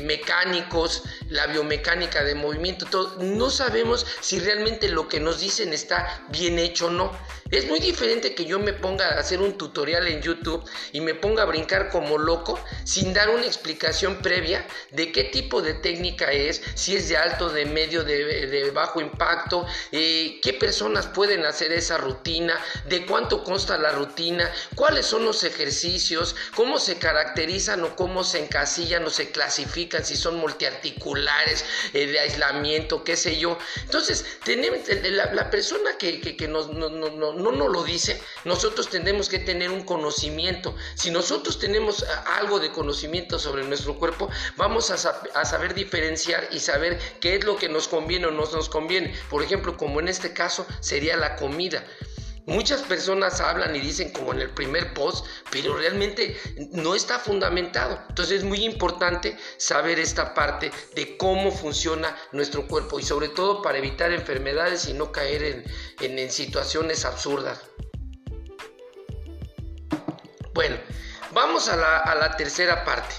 mecánicos 0.03 1.03
la 1.29 1.47
biomecánica 1.47 2.23
de 2.23 2.35
movimiento 2.35 2.85
todo, 2.85 3.17
no 3.19 3.49
sabemos 3.49 4.05
si 4.21 4.39
realmente 4.39 4.89
lo 4.89 5.07
que 5.07 5.19
nos 5.19 5.39
dicen 5.39 5.73
está 5.73 6.25
bien 6.29 6.59
hecho 6.59 6.87
o 6.87 6.91
no. 6.91 7.11
Es 7.51 7.67
muy 7.67 7.79
diferente 7.79 8.33
que 8.33 8.45
yo 8.45 8.57
me 8.57 8.73
ponga 8.73 9.09
a 9.09 9.19
hacer 9.19 9.39
un 9.39 9.59
tutorial 9.59 10.07
en 10.07 10.23
YouTube 10.23 10.67
y 10.91 11.01
me 11.01 11.13
ponga 11.13 11.43
a 11.43 11.45
brincar 11.45 11.89
como 11.89 12.17
loco 12.17 12.59
sin 12.83 13.13
dar 13.13 13.29
una 13.29 13.45
explicación 13.45 14.23
previa 14.23 14.65
de 14.89 15.11
qué 15.11 15.25
tipo 15.25 15.61
de 15.61 15.75
técnica 15.75 16.31
es, 16.31 16.63
si 16.73 16.95
es 16.95 17.09
de 17.09 17.17
alto, 17.17 17.49
de 17.49 17.65
medio, 17.65 18.03
de, 18.03 18.71
bajo 18.71 19.01
impacto, 19.01 19.67
eh, 19.91 20.39
qué 20.41 20.53
personas 20.53 21.05
pueden 21.05 21.45
hacer 21.45 21.71
esa 21.73 21.97
rutina, 21.97 22.59
de 22.85 23.05
cuánto 23.05 23.43
consta 23.43 23.77
la 23.77 23.91
rutina, 23.91 24.51
cuáles 24.73 25.05
son 25.05 25.23
los 25.23 25.43
ejercicios, 25.43 26.35
cómo 26.55 26.79
se 26.79 26.97
caracterizan 26.97 27.83
o 27.83 27.95
cómo 27.95 28.23
se 28.23 28.39
encasillan 28.43 28.82
o 29.05 29.09
se 29.09 29.31
clasifican, 29.31 30.05
si 30.05 30.15
son 30.15 30.35
multiarticulares, 30.37 31.65
eh, 31.93 32.07
de 32.07 32.19
aislamiento, 32.19 33.03
qué 33.03 33.15
sé 33.15 33.37
yo. 33.37 33.57
Entonces, 33.83 34.25
tenemos, 34.43 34.79
la, 34.89 35.49
persona 35.49 35.97
que, 35.97 36.21
que, 36.21 36.47
nos, 36.47 36.69
no, 36.69 36.89
no, 36.89 37.33
no 37.33 37.51
nos 37.51 37.71
lo 37.71 37.83
dice, 37.83 38.21
nosotros 38.43 38.89
tenemos 38.89 39.29
que 39.29 39.39
tener 39.39 39.69
un 39.71 39.83
conocimiento. 39.83 40.75
Si 40.95 41.11
nosotros 41.11 41.59
tenemos 41.59 42.05
algo 42.37 42.59
de 42.59 42.71
conocimiento 42.71 43.39
sobre 43.39 43.63
nuestro 43.63 43.97
cuerpo, 43.97 44.29
vamos 44.57 44.91
a, 44.91 44.97
saber 44.97 45.73
diferenciar 45.73 46.47
y 46.51 46.59
saber 46.59 46.99
qué 47.19 47.35
es 47.35 47.43
lo 47.43 47.57
que 47.57 47.69
nos 47.69 47.87
conviene 47.87 48.27
o 48.27 48.31
no 48.31 48.43
nos 48.45 48.69
conviene. 48.69 49.13
Por 49.29 49.43
ejemplo, 49.43 49.77
como 49.77 49.99
en 49.99 50.07
este 50.07 50.33
caso 50.33 50.65
sería 50.79 51.17
la 51.17 51.35
comida. 51.35 51.85
Muchas 52.45 52.81
personas 52.81 53.39
hablan 53.39 53.73
y 53.73 53.79
dicen 53.79 54.11
como 54.11 54.33
en 54.33 54.41
el 54.41 54.49
primer 54.49 54.93
post, 54.93 55.25
pero 55.49 55.77
realmente 55.77 56.37
no 56.71 56.93
está 56.93 57.17
fundamentado. 57.17 58.01
Entonces 58.09 58.39
es 58.39 58.43
muy 58.43 58.65
importante 58.65 59.37
saber 59.57 59.97
esta 59.97 60.33
parte 60.33 60.69
de 60.93 61.15
cómo 61.15 61.51
funciona 61.51 62.17
nuestro 62.33 62.67
cuerpo 62.67 62.99
y 62.99 63.03
sobre 63.03 63.29
todo 63.29 63.61
para 63.61 63.77
evitar 63.77 64.11
enfermedades 64.11 64.87
y 64.89 64.93
no 64.93 65.11
caer 65.11 65.63
en, 66.01 66.31
situaciones 66.31 67.05
absurdas. 67.05 67.61
Bueno, 70.53 70.75
vamos 71.31 71.69
a 71.69 71.77
la, 71.77 72.35
tercera 72.35 72.83
parte. 72.83 73.15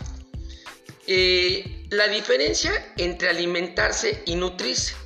Eh, 1.06 1.86
la 1.90 2.08
diferencia 2.08 2.92
entre 2.96 3.28
alimentarse 3.30 4.22
y 4.26 4.36
nutrirse. 4.36 5.03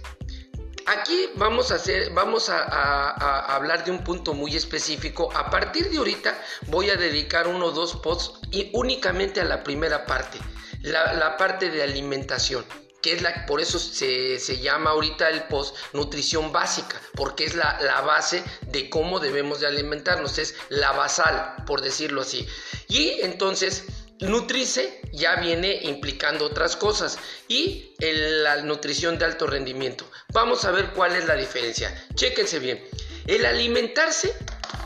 Aquí 0.89 1.29
vamos 1.35 1.71
a 1.71 1.75
hacer, 1.75 2.11
vamos 2.15 2.49
a, 2.49 3.55
hablar 3.55 3.85
de 3.85 3.91
un 3.91 4.03
punto 4.03 4.33
muy 4.33 4.57
específico. 4.57 5.29
A 5.37 5.51
partir 5.51 5.91
de 5.91 5.99
ahorita 5.99 6.43
voy 6.69 6.89
a 6.89 6.97
dedicar 6.97 7.47
uno 7.47 7.67
o 7.67 7.71
dos 7.73 7.97
posts 7.97 8.41
y 8.51 8.71
únicamente 8.73 9.43
a 9.43 9.45
la 9.45 9.63
primera 9.63 10.07
parte, 10.07 10.39
la, 10.81 11.37
parte 11.37 11.71
de 11.71 11.83
alimentación 11.83 12.65
que 13.03 13.13
es 13.13 13.21
la, 13.21 13.45
por 13.45 13.61
eso 13.61 13.79
se, 13.79 14.39
llama 14.61 14.91
ahorita 14.91 15.29
el 15.29 15.45
post 15.45 15.77
nutrición 15.93 16.53
básica, 16.53 16.99
porque 17.15 17.45
es 17.45 17.55
la, 17.55 17.79
la, 17.83 18.01
base 18.01 18.43
de 18.63 18.89
cómo 18.89 19.21
debemos 19.21 19.61
de 19.61 19.67
alimentarnos, 19.67 20.39
es 20.39 20.57
la 20.71 20.93
basal, 20.93 21.65
por 21.67 21.83
decirlo 21.83 22.23
así. 22.23 22.49
Y 22.89 23.21
entonces 23.21 23.85
Nutrice 24.21 24.98
ya 25.19 25.37
viene 25.37 25.81
implicando 25.83 26.47
otras 26.47 26.77
cosas 26.77 27.19
y 27.49 27.95
la 27.99 28.63
nutrición 28.63 29.19
de 29.19 29.25
alto 29.25 29.47
rendimiento. 29.47 30.09
Vamos 30.33 30.65
a 30.65 30.71
ver 30.71 30.93
cuál 30.93 31.17
es 31.17 31.27
la 31.27 31.35
diferencia. 31.35 32.07
Chéquense 32.15 32.59
bien. 32.59 32.83
El 33.27 33.45
alimentarse 33.45 34.33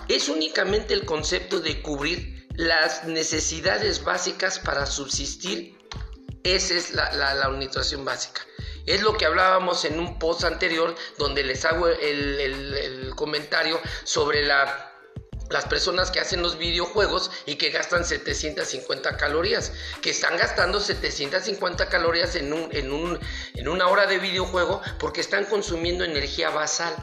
es 0.09 0.29
únicamente 0.29 0.95
el 0.95 1.05
concepto 1.05 1.61
de 1.61 1.81
cubrir 1.81 2.47
las 2.55 3.05
necesidades 3.05 4.03
básicas 4.05 4.59
para 4.59 4.87
subsistir. 4.87 5.79
Esa 6.43 6.75
es 6.75 6.93
la, 6.93 7.49
nutrición 7.49 8.05
básica. 8.05 8.43
Es 8.85 9.03
lo 9.03 9.17
que 9.17 9.27
hablábamos 9.27 9.85
en 9.85 10.01
un 10.01 10.19
post 10.19 10.43
anterior 10.43 10.95
donde 11.19 11.45
les 11.45 11.65
hago 11.65 11.87
el 11.87 13.13
comentario 13.15 13.81
sobre 14.05 14.45
la 14.45 14.92
las 15.53 15.67
personas 15.67 16.11
que 16.11 16.21
hacen 16.21 16.43
los 16.43 16.59
videojuegos 16.59 17.31
y 17.47 17.57
que 17.57 17.71
gastan 17.71 18.05
750 18.05 19.17
calorías, 19.17 19.73
que 20.01 20.11
están 20.11 20.37
gastando 20.37 20.81
750 20.81 21.89
calorías 21.89 22.35
en, 22.35 22.53
un, 22.53 22.69
en, 22.73 22.91
un, 22.91 23.21
en 23.55 23.69
una 23.69 23.89
hora 23.89 24.07
de 24.07 24.19
videojuego 24.19 24.81
porque 24.99 25.21
están 25.21 25.45
consumiendo 25.45 26.05
energía 26.05 26.51
basal. 26.51 26.95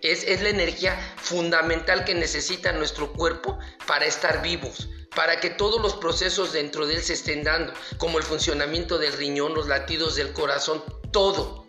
Es, 0.00 0.22
es 0.22 0.42
la 0.42 0.50
energía 0.50 0.96
fundamental 1.16 2.04
que 2.04 2.14
necesita 2.14 2.72
nuestro 2.72 3.12
cuerpo 3.12 3.58
para 3.86 4.06
estar 4.06 4.42
vivos, 4.42 4.88
para 5.16 5.40
que 5.40 5.50
todos 5.50 5.82
los 5.82 5.96
procesos 5.96 6.52
dentro 6.52 6.86
de 6.86 6.94
él 6.94 7.02
se 7.02 7.14
estén 7.14 7.42
dando, 7.42 7.72
como 7.98 8.18
el 8.18 8.24
funcionamiento 8.24 8.98
del 8.98 9.12
riñón, 9.14 9.54
los 9.54 9.66
latidos 9.66 10.14
del 10.14 10.32
corazón, 10.32 10.84
todo. 11.10 11.66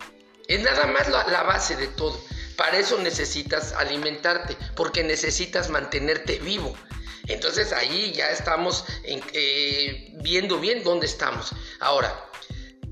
Es 0.48 0.62
nada 0.62 0.86
más 0.88 1.10
la, 1.10 1.28
la 1.28 1.44
base 1.44 1.76
de 1.76 1.88
todo. 1.88 2.20
Para 2.60 2.78
eso 2.78 2.98
necesitas 2.98 3.72
alimentarte, 3.72 4.58
porque 4.76 5.02
necesitas 5.02 5.70
mantenerte 5.70 6.40
vivo. 6.40 6.76
Entonces 7.30 7.72
ahí 7.72 8.12
ya 8.12 8.32
estamos 8.32 8.84
eh, 9.06 10.12
viendo 10.22 10.60
bien 10.60 10.84
dónde 10.84 11.06
estamos. 11.06 11.56
Ahora, 11.80 12.14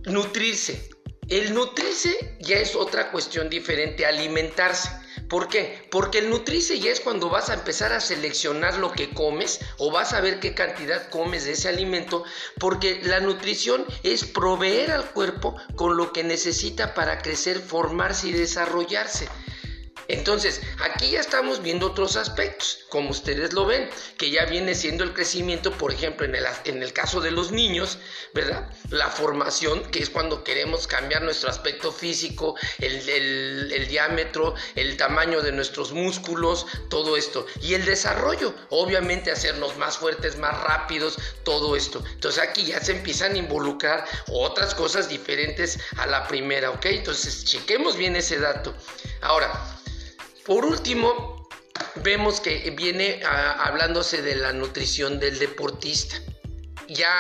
nutrirse. 0.05 0.89
El 1.27 1.53
nutrirse 1.53 2.37
ya 2.39 2.55
es 2.55 2.77
otra 2.77 3.11
cuestión 3.11 3.49
diferente, 3.49 4.05
alimentarse. 4.05 4.89
¿Por 5.27 5.49
qué? 5.49 5.85
Porque 5.91 6.19
el 6.19 6.29
nutrirse 6.29 6.79
ya 6.79 6.89
es 6.89 7.01
cuando 7.01 7.29
vas 7.29 7.49
a 7.49 7.55
empezar 7.55 7.91
a 7.91 7.99
seleccionar 7.99 8.77
lo 8.77 8.93
que 8.93 9.09
comes 9.09 9.59
o 9.79 9.91
vas 9.91 10.13
a 10.13 10.21
ver 10.21 10.39
qué 10.39 10.53
cantidad 10.53 11.09
comes 11.09 11.43
de 11.43 11.51
ese 11.51 11.67
alimento, 11.67 12.23
porque 12.57 13.01
la 13.03 13.19
nutrición 13.19 13.85
es 14.03 14.23
proveer 14.23 14.91
al 14.91 15.11
cuerpo 15.11 15.57
con 15.75 15.97
lo 15.97 16.13
que 16.13 16.23
necesita 16.23 16.93
para 16.93 17.21
crecer, 17.21 17.59
formarse 17.59 18.29
y 18.29 18.31
desarrollarse. 18.31 19.27
Entonces, 20.07 20.61
aquí 20.79 21.11
ya 21.11 21.19
estamos 21.19 21.61
viendo 21.61 21.87
otros 21.87 22.15
aspectos, 22.15 22.79
como 22.89 23.09
ustedes 23.09 23.53
lo 23.53 23.65
ven, 23.65 23.89
que 24.17 24.31
ya 24.31 24.45
viene 24.45 24.73
siendo 24.73 25.03
el 25.03 25.13
crecimiento, 25.13 25.71
por 25.71 25.91
ejemplo, 25.91 26.25
en 26.25 26.35
el, 26.35 26.45
en 26.65 26.81
el 26.81 26.93
caso 26.93 27.19
de 27.19 27.31
los 27.31 27.51
niños, 27.51 27.97
¿verdad? 28.33 28.69
La 28.89 29.09
formación, 29.09 29.83
que 29.91 29.99
es 29.99 30.09
cuando 30.09 30.43
queremos 30.43 30.87
cambiar 30.87 31.23
nuestro 31.23 31.49
aspecto 31.49 31.91
físico, 31.91 32.55
el, 32.79 33.87
diámetro, 33.87 34.55
el 34.75 34.97
tamaño 34.97 35.41
de 35.41 35.51
nuestros 35.51 35.91
músculos, 35.91 36.65
todo 36.89 37.17
esto. 37.17 37.45
Y 37.61 37.73
el 37.73 37.85
desarrollo, 37.85 38.53
obviamente 38.69 39.31
hacernos 39.31 39.77
más 39.77 39.97
fuertes, 39.97 40.37
más 40.37 40.57
rápidos, 40.61 41.17
todo 41.43 41.75
esto. 41.75 42.03
Entonces 42.13 42.41
aquí 42.41 42.65
ya 42.65 42.79
se 42.79 42.93
empiezan 42.93 43.33
a 43.33 43.37
involucrar 43.37 44.05
otras 44.27 44.73
cosas 44.73 45.09
diferentes 45.09 45.79
a 45.97 46.07
la 46.07 46.27
primera, 46.27 46.71
¿ok? 46.71 46.85
Entonces 46.85 47.43
chequemos 47.45 47.97
bien 47.97 48.15
ese 48.15 48.39
dato. 48.39 48.73
Ahora, 49.21 49.76
por 50.47 50.65
último, 50.65 51.45
vemos 51.95 52.39
que 52.39 52.71
viene 52.71 53.19
ah, 53.25 53.65
hablándose 53.65 54.21
de 54.21 54.37
la 54.37 54.53
nutrición 54.53 55.19
del 55.19 55.37
deportista. 55.39 56.15
Ya 56.87 57.11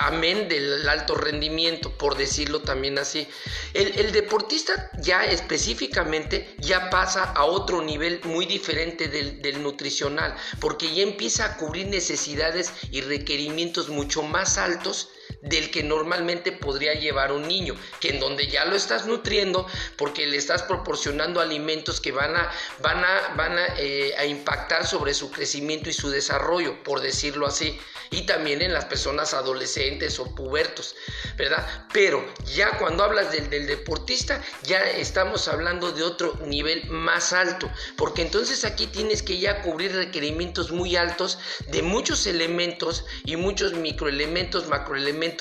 amén 0.00 0.48
del 0.48 0.88
alto 0.88 1.14
rendimiento, 1.14 1.98
por 1.98 2.16
decirlo 2.16 2.62
también 2.62 2.98
así. 2.98 3.28
El, 3.74 4.10
deportista 4.10 4.90
ya 5.02 5.26
específicamente 5.26 6.54
ya 6.60 6.88
pasa 6.88 7.24
a 7.24 7.44
otro 7.44 7.82
nivel 7.82 8.22
muy 8.24 8.46
diferente 8.46 9.08
del, 9.08 9.42
del 9.42 9.62
nutricional, 9.62 10.34
porque 10.58 10.94
ya 10.94 11.02
empieza 11.02 11.44
a 11.44 11.56
cubrir 11.58 11.88
necesidades 11.88 12.72
y 12.90 13.02
requerimientos 13.02 13.90
mucho 13.90 14.22
más 14.22 14.56
altos 14.56 15.10
del 15.42 15.70
que 15.70 15.82
normalmente 15.82 16.52
podría 16.52 16.94
llevar 16.94 17.32
un 17.32 17.46
niño, 17.46 17.74
que 18.00 18.10
en 18.10 18.20
donde 18.20 18.46
ya 18.46 18.64
lo 18.64 18.76
estás 18.76 19.06
nutriendo 19.06 19.66
porque 19.96 20.26
le 20.26 20.36
estás 20.36 20.62
proporcionando 20.62 21.40
alimentos 21.40 22.00
que 22.00 22.12
van 22.12 22.36
a, 22.36 22.50
van 22.80 23.04
a, 23.04 23.34
van 23.36 23.58
eh, 23.78 24.14
a 24.16 24.24
impactar 24.24 24.86
sobre 24.86 25.14
su 25.14 25.30
crecimiento 25.30 25.90
y 25.90 25.92
su 25.92 26.10
desarrollo, 26.10 26.82
por 26.84 27.00
decirlo 27.00 27.46
así, 27.46 27.78
y 28.10 28.24
también 28.26 28.62
en 28.62 28.72
las 28.72 28.84
personas 28.84 29.34
adolescentes 29.34 30.18
o 30.20 30.32
pubertos, 30.34 30.94
¿verdad? 31.36 31.66
Pero 31.92 32.24
ya 32.54 32.78
cuando 32.78 33.02
hablas 33.02 33.32
del, 33.32 33.50
del 33.50 33.66
deportista, 33.66 34.40
ya 34.62 34.80
estamos 34.82 35.48
hablando 35.48 35.90
de 35.92 36.04
otro 36.04 36.38
nivel 36.46 36.88
más 36.88 37.32
alto, 37.32 37.70
porque 37.96 38.22
entonces 38.22 38.64
aquí 38.64 38.86
tienes 38.86 39.22
que 39.22 39.38
ya 39.38 39.62
cubrir 39.62 39.92
requerimientos 39.92 40.70
muy 40.70 40.94
altos 40.94 41.38
de 41.68 41.82
muchos 41.82 42.26
elementos 42.26 43.04
y 43.24 43.36
muchos 43.36 43.72
microelementos, 43.72 44.68
macroelementos 44.68 45.31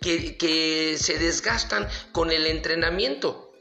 que, 0.00 0.36
que 0.36 0.96
se 0.98 1.18
desgastan 1.18 1.88
con 2.12 2.30
el 2.30 2.46
entrenamiento. 2.46 3.52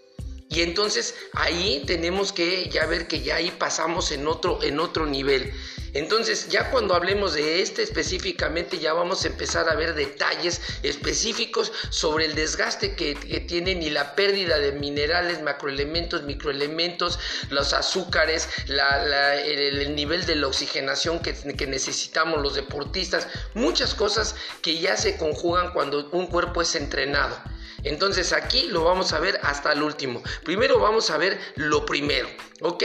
Y 0.49 0.61
entonces 0.61 1.15
ahí 1.33 1.83
tenemos 1.85 2.31
que 2.31 2.69
ya 2.69 2.85
ver 2.85 3.07
que 3.07 3.21
ya 3.21 3.35
ahí 3.35 3.51
pasamos 3.51 4.11
en 4.11 4.27
otro, 4.27 4.61
en 4.63 4.79
otro 4.79 5.05
nivel. 5.05 5.51
Entonces, 5.95 6.49
ya 6.49 6.71
cuando 6.71 6.93
hablemos 6.93 7.35
de 7.35 7.61
este 7.61 7.81
específicamente, 7.81 8.79
ya 8.79 8.91
vamos 8.91 9.23
a 9.23 9.29
empezar 9.29 9.69
a 9.69 9.75
ver 9.75 9.95
detalles 9.95 10.61
específicos 10.83 11.71
sobre 11.89 12.25
el 12.25 12.35
desgaste 12.35 12.95
que, 12.95 13.15
tienen 13.47 13.81
y 13.81 13.89
la 13.89 14.13
pérdida 14.13 14.59
de 14.59 14.73
minerales, 14.73 15.41
macroelementos, 15.41 16.23
microelementos, 16.23 17.17
los 17.49 17.71
azúcares, 17.71 18.49
el, 18.67 19.95
nivel 19.95 20.25
de 20.25 20.35
la 20.35 20.47
oxigenación 20.47 21.19
que, 21.19 21.33
que 21.33 21.65
necesitamos 21.65 22.41
los 22.41 22.55
deportistas, 22.55 23.29
muchas 23.53 23.95
cosas 23.95 24.35
que 24.61 24.77
ya 24.77 24.97
se 24.97 25.15
conjugan 25.15 25.71
cuando 25.71 26.09
un 26.11 26.27
cuerpo 26.27 26.61
es 26.61 26.75
entrenado. 26.75 27.41
Entonces 27.83 28.33
aquí 28.33 28.67
lo 28.67 28.83
vamos 28.83 29.13
a 29.13 29.19
ver 29.21 29.39
hasta 29.43 29.71
el 29.71 29.81
último. 29.81 30.21
Primero 30.43 30.77
vamos 30.77 31.09
a 31.09 31.17
ver 31.17 31.39
lo 31.55 31.85
primero, 31.85 32.27
¿ok? 32.59 32.83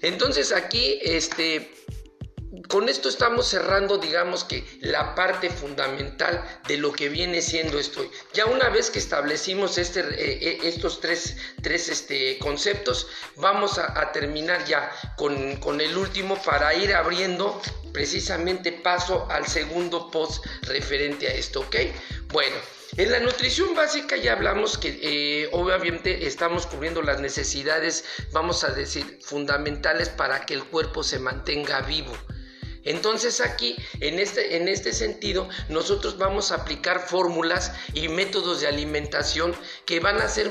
Entonces 0.00 0.50
aquí, 0.50 0.98
este, 1.02 1.70
con 2.68 2.88
esto 2.90 3.08
estamos 3.08 3.48
cerrando, 3.48 3.96
digamos 3.96 4.44
que 4.44 4.66
la 4.80 5.14
parte 5.14 5.48
fundamental 5.48 6.44
de 6.68 6.76
lo 6.76 6.92
que 6.92 7.08
viene 7.08 7.40
siendo 7.40 7.78
esto. 7.78 8.04
Ya 8.34 8.44
una 8.44 8.68
vez 8.68 8.90
que 8.90 8.98
establecimos 8.98 9.78
este, 9.78 10.00
eh, 10.00 10.38
eh, 10.42 10.58
estos 10.64 11.00
tres, 11.00 11.36
tres 11.62 11.88
este, 11.88 12.38
conceptos, 12.38 13.06
vamos 13.36 13.78
a, 13.78 14.12
terminar 14.12 14.64
ya 14.66 14.90
con, 15.16 15.56
con, 15.56 15.80
el 15.80 15.96
último 15.96 16.36
para 16.42 16.74
ir 16.74 16.94
abriendo 16.94 17.62
precisamente 17.92 18.72
paso 18.72 19.26
al 19.30 19.46
segundo 19.46 20.10
post 20.10 20.44
referente 20.62 21.28
a 21.28 21.32
esto, 21.32 21.60
¿ok? 21.60 21.76
Bueno. 22.32 22.56
En 22.98 23.10
la 23.10 23.20
nutrición 23.20 23.74
básica 23.74 24.18
ya 24.18 24.34
hablamos 24.34 24.76
que 24.76 25.00
eh, 25.02 25.48
obviamente 25.52 26.26
estamos 26.26 26.66
cubriendo 26.66 27.00
las 27.00 27.20
necesidades, 27.20 28.04
vamos 28.32 28.64
a 28.64 28.68
decir, 28.68 29.18
fundamentales 29.22 30.10
para 30.10 30.44
que 30.44 30.52
el 30.52 30.64
cuerpo 30.64 31.02
se 31.02 31.18
mantenga 31.18 31.80
vivo. 31.80 32.12
Entonces 32.84 33.40
aquí, 33.40 33.76
en 34.00 34.18
este, 34.18 34.56
en 34.56 34.68
este 34.68 34.92
sentido, 34.92 35.48
nosotros 35.68 36.18
vamos 36.18 36.50
a 36.50 36.56
aplicar 36.56 37.00
fórmulas 37.00 37.72
y 37.94 38.08
métodos 38.08 38.60
de 38.60 38.68
alimentación 38.68 39.54
que 39.86 40.00
van 40.00 40.20
a 40.20 40.28
ser 40.28 40.50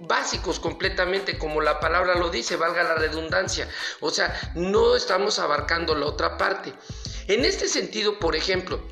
básicos 0.00 0.60
completamente, 0.60 1.38
como 1.38 1.60
la 1.60 1.80
palabra 1.80 2.14
lo 2.16 2.30
dice, 2.30 2.56
valga 2.56 2.82
la 2.82 2.94
redundancia. 2.94 3.68
O 4.00 4.10
sea, 4.10 4.52
no 4.54 4.96
estamos 4.96 5.38
abarcando 5.38 5.94
la 5.94 6.06
otra 6.06 6.38
parte. 6.38 6.72
En 7.28 7.44
este 7.44 7.68
sentido, 7.68 8.18
por 8.18 8.36
ejemplo, 8.36 8.82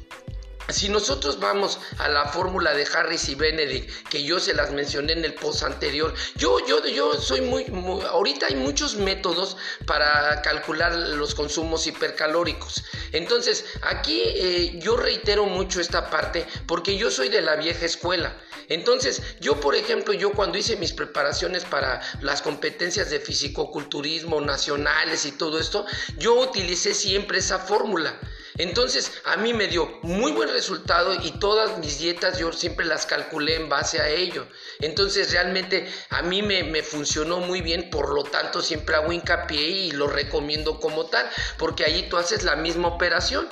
si 0.72 0.88
nosotros 0.88 1.40
vamos 1.40 1.78
a 1.98 2.08
la 2.08 2.26
fórmula 2.26 2.74
de 2.74 2.86
Harris 2.92 3.28
y 3.28 3.34
Benedict, 3.34 4.08
que 4.08 4.22
yo 4.22 4.40
se 4.40 4.54
las 4.54 4.72
mencioné 4.72 5.12
en 5.12 5.24
el 5.24 5.34
post 5.34 5.62
anterior, 5.62 6.14
yo, 6.36 6.64
yo, 6.66 6.84
yo 6.86 7.14
soy 7.14 7.40
muy, 7.40 7.64
ahorita 8.08 8.46
hay 8.46 8.56
muchos 8.56 8.96
métodos 8.96 9.56
para 9.86 10.42
calcular 10.42 10.94
los 10.94 11.34
consumos 11.34 11.86
hipercalóricos. 11.86 12.84
Entonces, 13.12 13.64
aquí 13.82 14.22
eh, 14.24 14.78
yo 14.80 14.96
reitero 14.96 15.46
mucho 15.46 15.80
esta 15.80 16.10
parte 16.10 16.46
porque 16.66 16.96
yo 16.96 17.10
soy 17.10 17.28
de 17.28 17.42
la 17.42 17.56
vieja 17.56 17.86
escuela. 17.86 18.36
Entonces, 18.70 19.20
yo, 19.40 19.60
por 19.60 19.74
ejemplo, 19.74 20.14
yo 20.14 20.30
cuando 20.32 20.56
hice 20.56 20.76
mis 20.76 20.92
preparaciones 20.92 21.64
para 21.64 22.00
las 22.20 22.40
competencias 22.40 23.10
de 23.10 23.18
fisicoculturismo 23.18 24.40
nacionales 24.40 25.26
y 25.26 25.32
todo 25.32 25.58
esto, 25.58 25.86
yo 26.18 26.40
utilicé 26.40 26.94
siempre 26.94 27.38
esa 27.38 27.58
fórmula. 27.58 28.18
Entonces, 28.58 29.12
a 29.24 29.36
mí 29.36 29.54
me 29.54 29.68
dio 29.68 29.98
muy 30.02 30.32
buen 30.32 30.48
resultado 30.48 31.14
y 31.14 31.32
todas 31.38 31.78
mis 31.78 31.98
dietas 31.98 32.38
yo 32.38 32.52
siempre 32.52 32.84
las 32.84 33.06
calculé 33.06 33.56
en 33.56 33.68
base 33.68 34.00
a 34.00 34.08
ello. 34.08 34.46
Entonces, 34.80 35.32
realmente 35.32 35.88
a 36.10 36.22
mí 36.22 36.42
me, 36.42 36.82
funcionó 36.82 37.38
muy 37.38 37.60
bien, 37.60 37.90
por 37.90 38.12
lo 38.14 38.24
tanto, 38.24 38.62
siempre 38.62 38.96
hago 38.96 39.12
hincapié 39.12 39.60
y 39.60 39.90
lo 39.92 40.06
recomiendo 40.06 40.80
como 40.80 41.06
tal, 41.06 41.28
porque 41.58 41.84
ahí 41.84 42.08
tú 42.08 42.16
haces 42.16 42.42
la 42.42 42.56
misma 42.56 42.88
operación. 42.88 43.48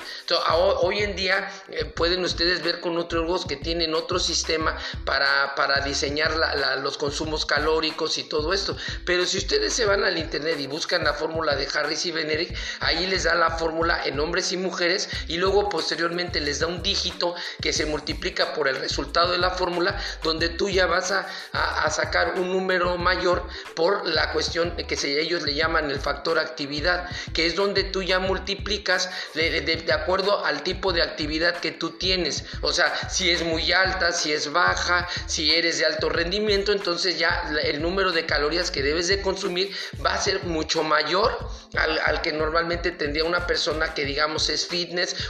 hoy 0.81 0.99
en 0.99 1.15
día 1.15 1.49
eh, 1.69 1.85
pueden 1.85 2.23
ustedes 2.23 2.63
ver 2.63 2.81
con 2.81 2.95
nutriólogos 2.95 3.45
que 3.45 3.55
tienen 3.55 3.93
otro 3.93 4.19
sistema 4.19 4.77
para, 5.05 5.55
para 5.55 5.81
diseñar 5.81 6.33
los 6.81 6.97
consumos 6.97 7.45
calóricos 7.45 8.17
y 8.17 8.23
todo 8.23 8.53
esto. 8.53 8.75
Pero 9.05 9.25
si 9.25 9.37
ustedes 9.37 9.73
se 9.73 9.85
van 9.85 10.03
al 10.03 10.17
internet 10.17 10.59
y 10.59 10.67
buscan 10.67 11.03
la 11.03 11.13
fórmula 11.13 11.55
de 11.55 11.67
Harris 11.73 12.05
y 12.05 12.11
Benedict, 12.11 12.55
ahí 12.79 13.07
les 13.07 13.23
da 13.23 13.35
la 13.35 13.51
fórmula 13.51 14.01
en 14.05 14.19
hombres 14.19 14.51
y 14.51 14.57
mujeres 14.57 14.88
y 15.27 15.37
luego 15.37 15.69
posteriormente 15.69 16.39
les 16.39 16.59
da 16.59 16.67
un 16.67 16.81
dígito 16.81 17.35
que 17.61 17.73
se 17.73 17.85
multiplica 17.85 18.53
por 18.53 18.67
el 18.67 18.77
resultado 18.77 19.31
de 19.31 19.37
la 19.37 19.51
fórmula 19.51 19.99
donde 20.23 20.49
tú 20.49 20.69
ya 20.69 20.85
vas 20.87 21.11
a, 21.11 21.27
sacar 21.89 22.35
un 22.39 22.51
número 22.51 22.97
mayor 22.97 23.47
por 23.75 24.07
la 24.07 24.31
cuestión 24.31 24.75
que 24.75 24.97
ellos 25.19 25.43
le 25.43 25.55
llaman 25.55 25.89
el 25.89 25.99
factor 25.99 26.37
actividad, 26.37 27.09
que 27.33 27.45
es 27.45 27.55
donde 27.55 27.83
tú 27.83 28.03
ya 28.03 28.19
multiplicas 28.19 29.09
de, 29.33 29.61
de 29.61 29.93
acuerdo 29.93 30.45
al 30.45 30.63
tipo 30.63 30.93
de 30.93 31.01
actividad 31.01 31.57
que 31.57 31.71
tú 31.71 31.91
tienes. 31.91 32.45
O 32.61 32.71
sea, 32.71 32.93
si 33.09 33.29
es 33.29 33.43
muy 33.43 33.71
alta, 33.71 34.11
si 34.11 34.31
es 34.31 34.51
baja, 34.51 35.07
si 35.25 35.53
eres 35.53 35.79
de 35.79 35.85
alto 35.85 36.09
rendimiento, 36.09 36.71
entonces 36.71 37.17
ya 37.17 37.51
el 37.63 37.81
número 37.81 38.11
de 38.11 38.25
calorías 38.25 38.71
que 38.71 38.83
debes 38.83 39.07
de 39.07 39.21
consumir 39.21 39.75
va 40.05 40.13
a 40.13 40.21
ser 40.21 40.43
mucho 40.43 40.83
mayor 40.83 41.37
al, 41.75 41.99
al 42.05 42.21
que 42.21 42.31
normalmente 42.31 42.91
tendría 42.91 43.23
una 43.23 43.45
persona 43.47 43.93
que 43.93 44.05
digamos 44.05 44.49
es 44.49 44.67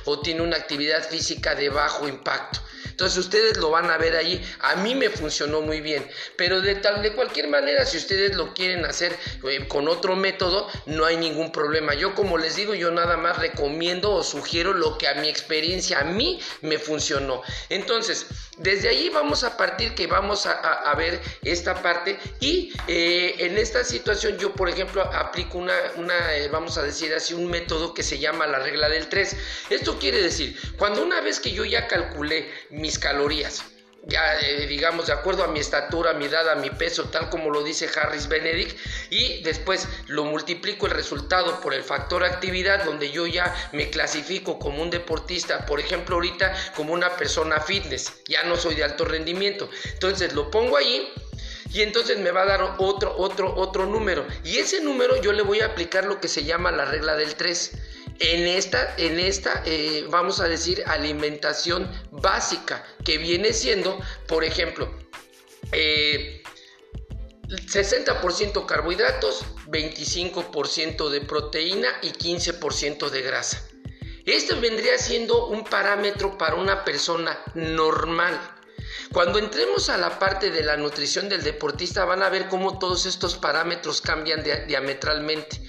o 0.05 0.19
tiene 0.19 0.41
una 0.41 0.57
actividad 0.57 1.07
física 1.07 1.55
de 1.55 1.69
bajo 1.69 2.07
impacto. 2.07 2.59
Entonces 2.99 3.17
ustedes 3.17 3.55
lo 3.55 3.69
van 3.69 3.89
a 3.89 3.97
ver 3.97 4.17
ahí. 4.17 4.45
A 4.59 4.75
mí 4.75 4.93
me 4.93 5.09
funcionó 5.09 5.61
muy 5.61 5.79
bien. 5.79 6.05
Pero 6.35 6.59
de, 6.59 6.75
tal, 6.75 7.01
de 7.01 7.13
cualquier 7.13 7.47
manera, 7.47 7.85
si 7.85 7.95
ustedes 7.95 8.35
lo 8.35 8.53
quieren 8.53 8.83
hacer 8.83 9.17
eh, 9.49 9.65
con 9.69 9.87
otro 9.87 10.17
método, 10.17 10.67
no 10.85 11.05
hay 11.05 11.15
ningún 11.15 11.49
problema. 11.53 11.93
Yo 11.93 12.13
como 12.13 12.37
les 12.37 12.57
digo, 12.57 12.75
yo 12.75 12.91
nada 12.91 13.15
más 13.15 13.37
recomiendo 13.37 14.11
o 14.11 14.21
sugiero 14.21 14.73
lo 14.73 14.97
que 14.97 15.07
a 15.07 15.13
mi 15.13 15.29
experiencia, 15.29 16.01
a 16.01 16.03
mí 16.03 16.41
me 16.61 16.77
funcionó. 16.77 17.41
Entonces, 17.69 18.25
desde 18.57 18.89
ahí 18.89 19.07
vamos 19.07 19.45
a 19.45 19.55
partir 19.55 19.95
que 19.95 20.05
vamos 20.05 20.45
a, 20.45 20.93
ver 20.97 21.21
esta 21.43 21.81
parte 21.81 22.19
y 22.41 22.73
eh, 22.87 23.35
en 23.39 23.57
esta 23.57 23.85
situación 23.85 24.37
yo, 24.37 24.51
por 24.51 24.67
ejemplo, 24.67 25.01
aplico 25.01 25.57
una, 25.57 25.73
una 25.95 26.35
eh, 26.35 26.49
vamos 26.49 26.77
a 26.77 26.83
decir 26.83 27.13
así, 27.13 27.33
un 27.33 27.49
método 27.49 27.93
que 27.93 28.03
se 28.03 28.19
llama 28.19 28.45
la 28.47 28.59
regla 28.59 28.89
del 28.89 29.07
3. 29.07 29.37
Esto 29.69 29.97
quiere 29.97 30.21
decir, 30.21 30.59
cuando 30.77 31.01
una 31.01 31.21
vez 31.21 31.39
que 31.39 31.51
yo 31.51 31.63
ya 31.63 31.87
calculé 31.87 32.51
mis 32.89 32.97
calorías, 32.97 33.65
ya 34.07 34.39
eh, 34.39 34.65
digamos 34.65 35.05
de 35.05 35.13
acuerdo 35.13 35.43
a 35.43 35.47
mi 35.47 35.59
estatura, 35.59 36.13
mi 36.13 36.25
edad, 36.25 36.49
a 36.49 36.55
mi 36.55 36.71
peso, 36.71 37.03
tal 37.11 37.29
como 37.29 37.51
lo 37.51 37.61
dice 37.61 37.87
Harris 37.95 38.27
Benedict, 38.27 38.75
y 39.11 39.43
después 39.43 39.87
lo 40.07 40.23
multiplico 40.25 40.87
el 40.87 40.93
resultado 40.93 41.61
por 41.61 41.75
el 41.75 41.83
factor 41.83 42.23
actividad, 42.23 42.83
donde 42.83 43.11
yo 43.11 43.27
ya 43.27 43.53
me 43.73 43.91
clasifico 43.91 44.57
como 44.57 44.81
un 44.81 44.89
deportista, 44.89 45.67
por 45.67 45.79
ejemplo 45.79 46.15
ahorita 46.15 46.51
como 46.75 46.93
una 46.93 47.15
persona 47.15 47.59
fitness, 47.59 48.23
ya 48.27 48.41
no 48.41 48.57
soy 48.57 48.73
de 48.73 48.85
alto 48.85 49.05
rendimiento, 49.05 49.69
entonces 49.93 50.33
lo 50.33 50.49
pongo 50.49 50.77
ahí 50.77 51.13
y 51.71 51.83
entonces 51.83 52.17
me 52.17 52.31
va 52.31 52.41
a 52.41 52.45
dar 52.47 52.75
otro, 52.79 53.15
otro, 53.17 53.53
otro 53.55 53.85
número, 53.85 54.25
y 54.43 54.57
ese 54.57 54.81
número 54.81 55.21
yo 55.21 55.31
le 55.31 55.43
voy 55.43 55.59
a 55.59 55.67
aplicar 55.67 56.05
lo 56.05 56.19
que 56.19 56.27
se 56.27 56.43
llama 56.43 56.71
la 56.71 56.85
regla 56.85 57.15
del 57.15 57.35
3 57.35 57.71
en 58.19 58.47
esta, 58.47 58.95
en 58.97 59.19
esta 59.19 59.63
eh, 59.65 60.05
vamos 60.09 60.39
a 60.39 60.47
decir, 60.47 60.83
alimentación 60.85 61.89
básica, 62.11 62.85
que 63.03 63.17
viene 63.17 63.53
siendo, 63.53 63.99
por 64.27 64.43
ejemplo, 64.43 64.93
60% 65.71 65.73
eh, 65.73 66.43
carbohidratos, 68.67 69.45
25% 69.67 71.09
de 71.09 71.21
proteína 71.21 71.89
y 72.01 72.09
15% 72.09 73.09
de 73.09 73.21
grasa. 73.21 73.65
Esto 74.25 74.59
vendría 74.59 74.97
siendo 74.97 75.47
un 75.47 75.63
parámetro 75.63 76.37
para 76.37 76.55
una 76.55 76.83
persona 76.83 77.39
normal. 77.55 78.37
Cuando 79.11 79.39
entremos 79.39 79.89
a 79.89 79.97
la 79.97 80.19
parte 80.19 80.51
de 80.51 80.63
la 80.63 80.77
nutrición 80.77 81.29
del 81.29 81.43
deportista 81.43 82.05
van 82.05 82.21
a 82.21 82.29
ver 82.29 82.47
cómo 82.47 82.77
todos 82.77 83.05
estos 83.05 83.35
parámetros 83.35 84.01
cambian 84.01 84.43
diametralmente. 84.67 85.61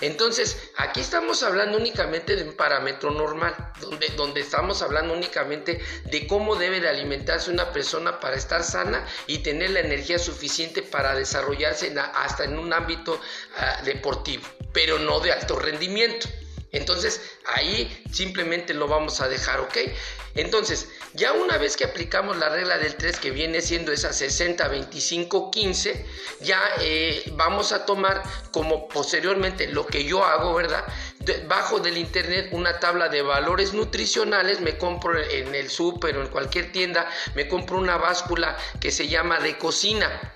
Entonces, 0.00 0.70
aquí 0.76 1.00
estamos 1.00 1.42
hablando 1.42 1.76
únicamente 1.76 2.36
de 2.36 2.44
un 2.44 2.54
parámetro 2.54 3.10
normal, 3.10 3.54
donde, 3.80 4.08
donde 4.10 4.40
estamos 4.40 4.82
hablando 4.82 5.12
únicamente 5.12 5.80
de 6.04 6.26
cómo 6.26 6.56
debe 6.56 6.80
de 6.80 6.88
alimentarse 6.88 7.50
una 7.50 7.72
persona 7.72 8.20
para 8.20 8.36
estar 8.36 8.62
sana 8.62 9.06
y 9.26 9.38
tener 9.38 9.70
la 9.70 9.80
energía 9.80 10.18
suficiente 10.18 10.82
para 10.82 11.14
desarrollarse 11.14 11.94
hasta 12.14 12.44
en 12.44 12.58
un 12.58 12.72
ámbito 12.72 13.20
ah, 13.56 13.82
deportivo, 13.84 14.46
pero 14.72 14.98
no 14.98 15.20
de 15.20 15.32
alto 15.32 15.58
rendimiento. 15.58 16.28
Entonces 16.70 17.20
ahí 17.46 18.04
simplemente 18.12 18.74
lo 18.74 18.88
vamos 18.88 19.20
a 19.20 19.28
dejar, 19.28 19.60
¿ok? 19.60 19.78
Entonces, 20.34 20.88
ya 21.14 21.32
una 21.32 21.58
vez 21.58 21.76
que 21.76 21.84
aplicamos 21.84 22.36
la 22.36 22.48
regla 22.48 22.78
del 22.78 22.94
3 22.94 23.18
que 23.18 23.30
viene 23.30 23.60
siendo 23.60 23.92
esa 23.92 24.12
60, 24.12 24.66
25, 24.68 25.50
15, 25.50 26.06
ya 26.40 26.60
eh, 26.80 27.22
vamos 27.32 27.72
a 27.72 27.86
tomar 27.86 28.22
como 28.50 28.88
posteriormente 28.88 29.68
lo 29.68 29.86
que 29.86 30.04
yo 30.04 30.24
hago, 30.24 30.54
¿verdad? 30.54 30.84
bajo 31.46 31.78
del 31.80 31.98
internet 31.98 32.48
una 32.52 32.80
tabla 32.80 33.08
de 33.08 33.20
valores 33.22 33.74
nutricionales, 33.74 34.60
me 34.60 34.78
compro 34.78 35.18
en 35.18 35.54
el 35.54 35.68
súper 35.68 36.16
o 36.16 36.22
en 36.22 36.28
cualquier 36.28 36.72
tienda, 36.72 37.10
me 37.34 37.48
compro 37.48 37.76
una 37.78 37.98
báscula 37.98 38.56
que 38.80 38.90
se 38.90 39.08
llama 39.08 39.38
de 39.40 39.58
cocina 39.58 40.34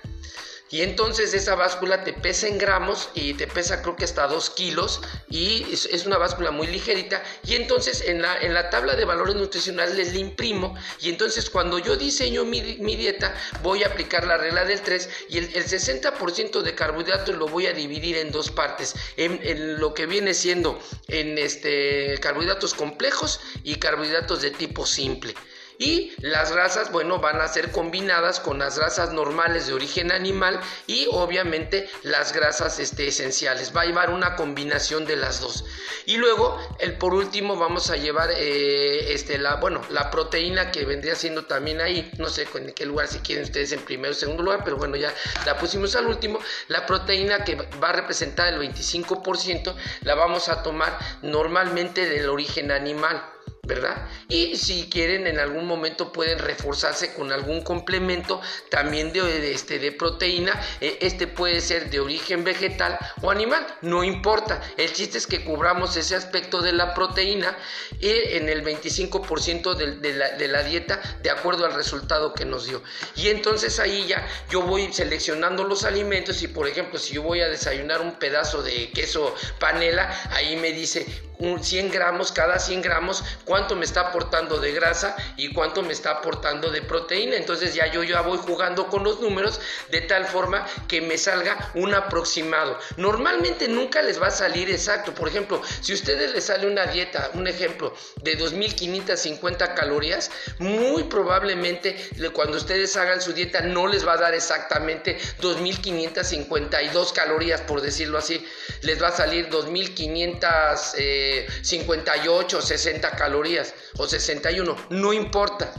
y 0.73 0.81
entonces 0.81 1.35
esa 1.35 1.53
báscula 1.53 2.03
te 2.03 2.13
pesa 2.13 2.47
en 2.47 2.57
gramos 2.57 3.11
y 3.13 3.35
te 3.35 3.45
pesa 3.45 3.83
creo 3.83 3.95
que 3.95 4.05
hasta 4.05 4.25
2 4.25 4.49
kilos 4.49 5.01
y 5.29 5.71
es, 5.71 6.07
una 6.07 6.17
báscula 6.17 6.49
muy 6.49 6.65
ligerita. 6.65 7.21
Y 7.45 7.53
entonces 7.53 8.01
en 8.07 8.23
la, 8.23 8.41
en 8.41 8.55
la 8.55 8.71
tabla 8.71 8.95
de 8.95 9.05
valores 9.05 9.35
nutricionales 9.35 9.95
les 9.95 10.15
imprimo 10.15 10.75
y 10.99 11.09
entonces 11.09 11.51
cuando 11.51 11.77
yo 11.77 11.95
diseño 11.95 12.43
mi, 12.43 12.59
dieta 12.59 13.35
voy 13.61 13.83
a 13.83 13.89
aplicar 13.89 14.25
la 14.25 14.37
regla 14.37 14.65
del 14.65 14.81
3 14.81 15.09
y 15.29 15.37
el, 15.37 15.53
60% 15.53 16.63
de 16.63 16.73
carbohidratos 16.73 17.35
lo 17.35 17.47
voy 17.47 17.67
a 17.67 17.73
dividir 17.73 18.17
en 18.17 18.31
dos 18.31 18.49
partes. 18.49 18.95
En, 19.15 19.39
en, 19.43 19.79
lo 19.79 19.93
que 19.93 20.07
viene 20.07 20.33
siendo 20.33 20.79
en 21.07 21.37
este, 21.37 22.17
carbohidratos 22.19 22.73
complejos 22.73 23.41
y 23.63 23.75
carbohidratos 23.75 24.41
de 24.41 24.49
tipo 24.49 24.87
simple. 24.87 25.35
Y 25.83 26.13
las 26.21 26.53
grasas, 26.53 26.93
bueno, 26.93 27.19
van 27.19 27.41
a 27.41 27.47
ser 27.49 27.69
combinadas 27.71 28.39
con 28.39 28.57
las 28.57 28.79
grasas 28.79 29.11
normales 29.11 29.67
de 29.67 29.73
origen 29.73 30.13
animal 30.13 30.61
y 30.87 31.07
obviamente 31.11 31.89
las 32.03 32.31
grasas 32.31 32.79
este, 32.79 33.09
esenciales. 33.09 33.75
Va 33.75 33.81
a 33.81 33.85
llevar 33.85 34.09
una 34.09 34.37
combinación 34.37 35.05
de 35.05 35.17
las 35.17 35.41
dos. 35.41 35.65
Y 36.05 36.15
luego, 36.15 36.57
el, 36.79 36.93
por 36.97 37.13
último, 37.13 37.57
vamos 37.57 37.89
a 37.89 37.97
llevar 37.97 38.29
eh, 38.31 39.13
este, 39.13 39.37
la, 39.37 39.55
bueno, 39.55 39.81
la 39.89 40.09
proteína 40.09 40.71
que 40.71 40.85
vendría 40.85 41.15
siendo 41.15 41.47
también 41.47 41.81
ahí, 41.81 42.09
no 42.17 42.29
sé 42.29 42.47
en 42.55 42.71
qué 42.71 42.85
lugar 42.85 43.09
si 43.09 43.19
quieren 43.19 43.43
ustedes 43.43 43.73
en 43.73 43.81
primero 43.81 44.11
o 44.11 44.15
segundo 44.15 44.41
lugar, 44.41 44.61
pero 44.63 44.77
bueno, 44.77 44.95
ya 44.95 45.13
la 45.45 45.57
pusimos 45.57 45.97
al 45.97 46.07
último. 46.07 46.39
La 46.69 46.85
proteína 46.85 47.43
que 47.43 47.55
va 47.55 47.89
a 47.89 47.93
representar 47.93 48.53
el 48.53 48.73
25% 48.73 49.75
la 50.03 50.15
vamos 50.15 50.47
a 50.47 50.63
tomar 50.63 50.97
normalmente 51.21 52.05
del 52.05 52.29
origen 52.29 52.71
animal. 52.71 53.21
¿Verdad? 53.65 54.09
Y 54.27 54.57
si 54.57 54.89
quieren 54.89 55.25
en 55.25 55.39
algún 55.39 55.65
momento 55.65 56.11
pueden 56.11 56.37
reforzarse 56.37 57.13
con 57.13 57.31
algún 57.31 57.61
complemento 57.61 58.41
también 58.69 59.13
de, 59.13 59.53
este, 59.53 59.79
de 59.79 59.93
proteína. 59.93 60.51
E, 60.81 60.97
este 60.99 61.27
puede 61.27 61.61
ser 61.61 61.89
de 61.89 62.01
origen 62.01 62.43
vegetal 62.43 62.99
o 63.21 63.31
animal, 63.31 63.65
no 63.81 64.03
importa. 64.03 64.61
El 64.75 64.91
chiste 64.91 65.17
es 65.17 65.27
que 65.27 65.45
cubramos 65.45 65.95
ese 65.95 66.13
aspecto 66.13 66.61
de 66.61 66.73
la 66.73 66.93
proteína 66.93 67.57
en 68.01 68.49
el 68.49 68.65
25% 68.65 69.75
de, 69.75 69.95
de, 69.95 70.13
la, 70.13 70.31
de 70.31 70.47
la 70.49 70.63
dieta 70.63 70.99
de 71.21 71.29
acuerdo 71.29 71.65
al 71.65 71.73
resultado 71.73 72.33
que 72.33 72.43
nos 72.43 72.67
dio. 72.67 72.83
Y 73.15 73.29
entonces 73.29 73.79
ahí 73.79 74.05
ya 74.07 74.27
yo 74.49 74.63
voy 74.63 74.91
seleccionando 74.91 75.63
los 75.63 75.85
alimentos 75.85 76.43
y 76.43 76.49
por 76.49 76.67
ejemplo 76.67 76.99
si 76.99 77.13
yo 77.13 77.21
voy 77.21 77.39
a 77.39 77.47
desayunar 77.47 78.01
un 78.01 78.19
pedazo 78.19 78.61
de 78.61 78.91
queso 78.91 79.33
panela, 79.57 80.13
ahí 80.31 80.57
me 80.57 80.73
dice 80.73 81.05
100 81.61 81.91
gramos, 81.91 82.31
cada 82.31 82.57
100 82.57 82.81
gramos, 82.81 83.23
cuánto 83.43 83.75
me 83.75 83.83
está 83.83 84.01
aportando 84.01 84.59
de 84.59 84.71
grasa 84.71 85.15
y 85.35 85.53
cuánto 85.53 85.83
me 85.83 85.91
está 85.91 86.11
aportando 86.11 86.71
de 86.71 86.81
proteína. 86.81 87.35
Entonces 87.35 87.73
ya 87.73 87.87
yo 87.87 88.03
ya 88.03 88.21
voy 88.21 88.37
jugando 88.37 88.87
con 88.87 89.03
los 89.03 89.19
números 89.19 89.59
de 89.91 90.01
tal 90.01 90.25
forma 90.25 90.65
que 90.87 91.01
me 91.01 91.17
salga 91.17 91.71
un 91.75 91.93
aproximado. 91.93 92.79
Normalmente 92.97 93.67
nunca 93.67 94.01
les 94.01 94.21
va 94.21 94.27
a 94.27 94.31
salir 94.31 94.69
exacto. 94.69 95.13
Por 95.13 95.27
ejemplo, 95.27 95.61
si 95.81 95.91
a 95.91 95.95
ustedes 95.95 96.31
les 96.31 96.45
sale 96.45 96.65
una 96.65 96.85
dieta, 96.85 97.31
un 97.33 97.47
ejemplo, 97.47 97.93
de 98.21 98.39
2.550 98.39 99.73
calorías, 99.73 100.31
muy 100.59 101.03
probablemente 101.03 102.09
cuando 102.33 102.57
ustedes 102.57 102.95
hagan 102.95 103.21
su 103.21 103.33
dieta 103.33 103.61
no 103.61 103.87
les 103.87 104.07
va 104.07 104.13
a 104.13 104.17
dar 104.17 104.33
exactamente 104.33 105.17
2.552 105.41 107.11
calorías, 107.13 107.61
por 107.61 107.81
decirlo 107.81 108.17
así. 108.17 108.45
Les 108.81 109.01
va 109.01 109.09
a 109.09 109.11
salir 109.11 109.49
2.500... 109.49 110.93
Eh, 110.97 111.32
58, 111.61 112.61
60 112.61 113.11
calorías 113.11 113.73
o 113.97 114.07
61, 114.07 114.75
no 114.89 115.13
importa. 115.13 115.73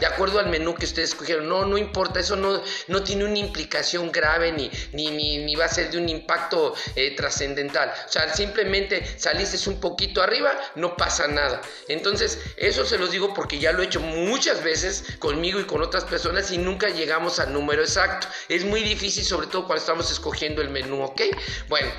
De 0.00 0.06
acuerdo 0.06 0.40
al 0.40 0.48
menú 0.48 0.74
que 0.74 0.86
ustedes 0.86 1.10
escogieron, 1.10 1.48
no, 1.48 1.64
no 1.64 1.78
importa, 1.78 2.18
eso 2.18 2.34
no, 2.34 2.60
no 2.88 3.04
tiene 3.04 3.24
una 3.24 3.38
implicación 3.38 4.10
grave 4.10 4.50
ni, 4.50 4.68
ni, 4.92 5.38
ni, 5.38 5.54
va 5.54 5.66
a 5.66 5.68
ser 5.68 5.90
de 5.90 5.98
un 5.98 6.08
impacto 6.08 6.74
eh, 6.96 7.14
trascendental. 7.14 7.92
O 8.08 8.10
sea, 8.10 8.32
simplemente 8.34 9.06
saliste 9.18 9.68
un 9.70 9.78
poquito 9.78 10.20
arriba, 10.20 10.52
no 10.74 10.96
pasa 10.96 11.28
nada. 11.28 11.60
Entonces, 11.86 12.40
eso 12.56 12.84
se 12.84 12.98
los 12.98 13.12
digo 13.12 13.32
porque 13.34 13.60
ya 13.60 13.70
lo 13.70 13.82
he 13.82 13.86
hecho 13.86 14.00
muchas 14.00 14.64
veces 14.64 15.04
conmigo 15.20 15.60
y 15.60 15.64
con 15.64 15.80
otras 15.80 16.04
personas 16.04 16.50
y 16.50 16.58
nunca 16.58 16.88
llegamos 16.88 17.38
al 17.38 17.52
número 17.52 17.82
exacto. 17.82 18.26
Es 18.48 18.64
muy 18.64 18.82
difícil, 18.82 19.24
sobre 19.24 19.46
todo 19.46 19.66
cuando 19.66 19.80
estamos 19.80 20.10
escogiendo 20.10 20.60
el 20.60 20.70
menú, 20.70 21.02
¿ok? 21.04 21.22
Bueno, 21.68 21.90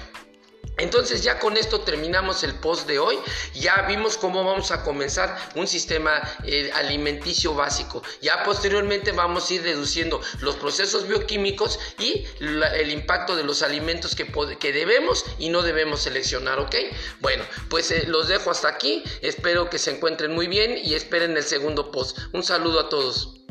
entonces 0.78 1.24
ya 1.24 1.40
con 1.40 1.58
esto 1.58 1.82
terminamos 1.82 2.44
el 2.44 2.54
post 2.56 2.88
de 2.88 3.00
hoy. 3.00 3.18
Ya 3.54 3.84
vimos 3.88 4.18
cómo 4.18 4.44
vamos 4.44 4.72
a 4.72 4.84
comenzar 4.84 5.38
un 5.56 5.68
sistema 5.68 6.22
eh, 6.44 6.72
alimenticio 6.74 7.54
básico. 7.54 8.04
Ya 8.22 8.44
posteriormente 8.44 9.12
vamos 9.12 9.50
a 9.50 9.54
ir 9.54 9.64
reduciendo 9.64 10.22
los 10.42 10.56
procesos 10.56 11.08
bioquímicos 11.08 11.80
y 12.00 12.26
el 12.40 12.92
impacto 12.92 13.36
de 13.36 13.44
los 13.44 13.62
alimentos 13.62 14.16
que, 14.16 14.28
que, 14.60 14.74
debemos 14.74 15.26
y 15.40 15.50
no 15.50 15.62
debemos 15.62 16.02
seleccionar, 16.02 16.60
¿ok? 16.60 16.76
Bueno, 17.22 17.44
pues 17.70 17.92
eh, 17.92 18.06
los 18.08 18.28
dejo 18.28 18.52
hasta 18.52 18.68
aquí. 18.68 19.04
Espero 19.22 19.70
que 19.70 19.80
se 19.80 19.92
encuentren 19.92 20.34
muy 20.34 20.48
bien 20.48 20.78
y 20.78 20.94
esperen 20.94 21.38
el 21.38 21.44
segundo 21.44 21.92
post. 21.92 22.18
Un 22.34 22.44
saludo 22.44 22.82
a 22.82 22.90
todos. 22.90 23.45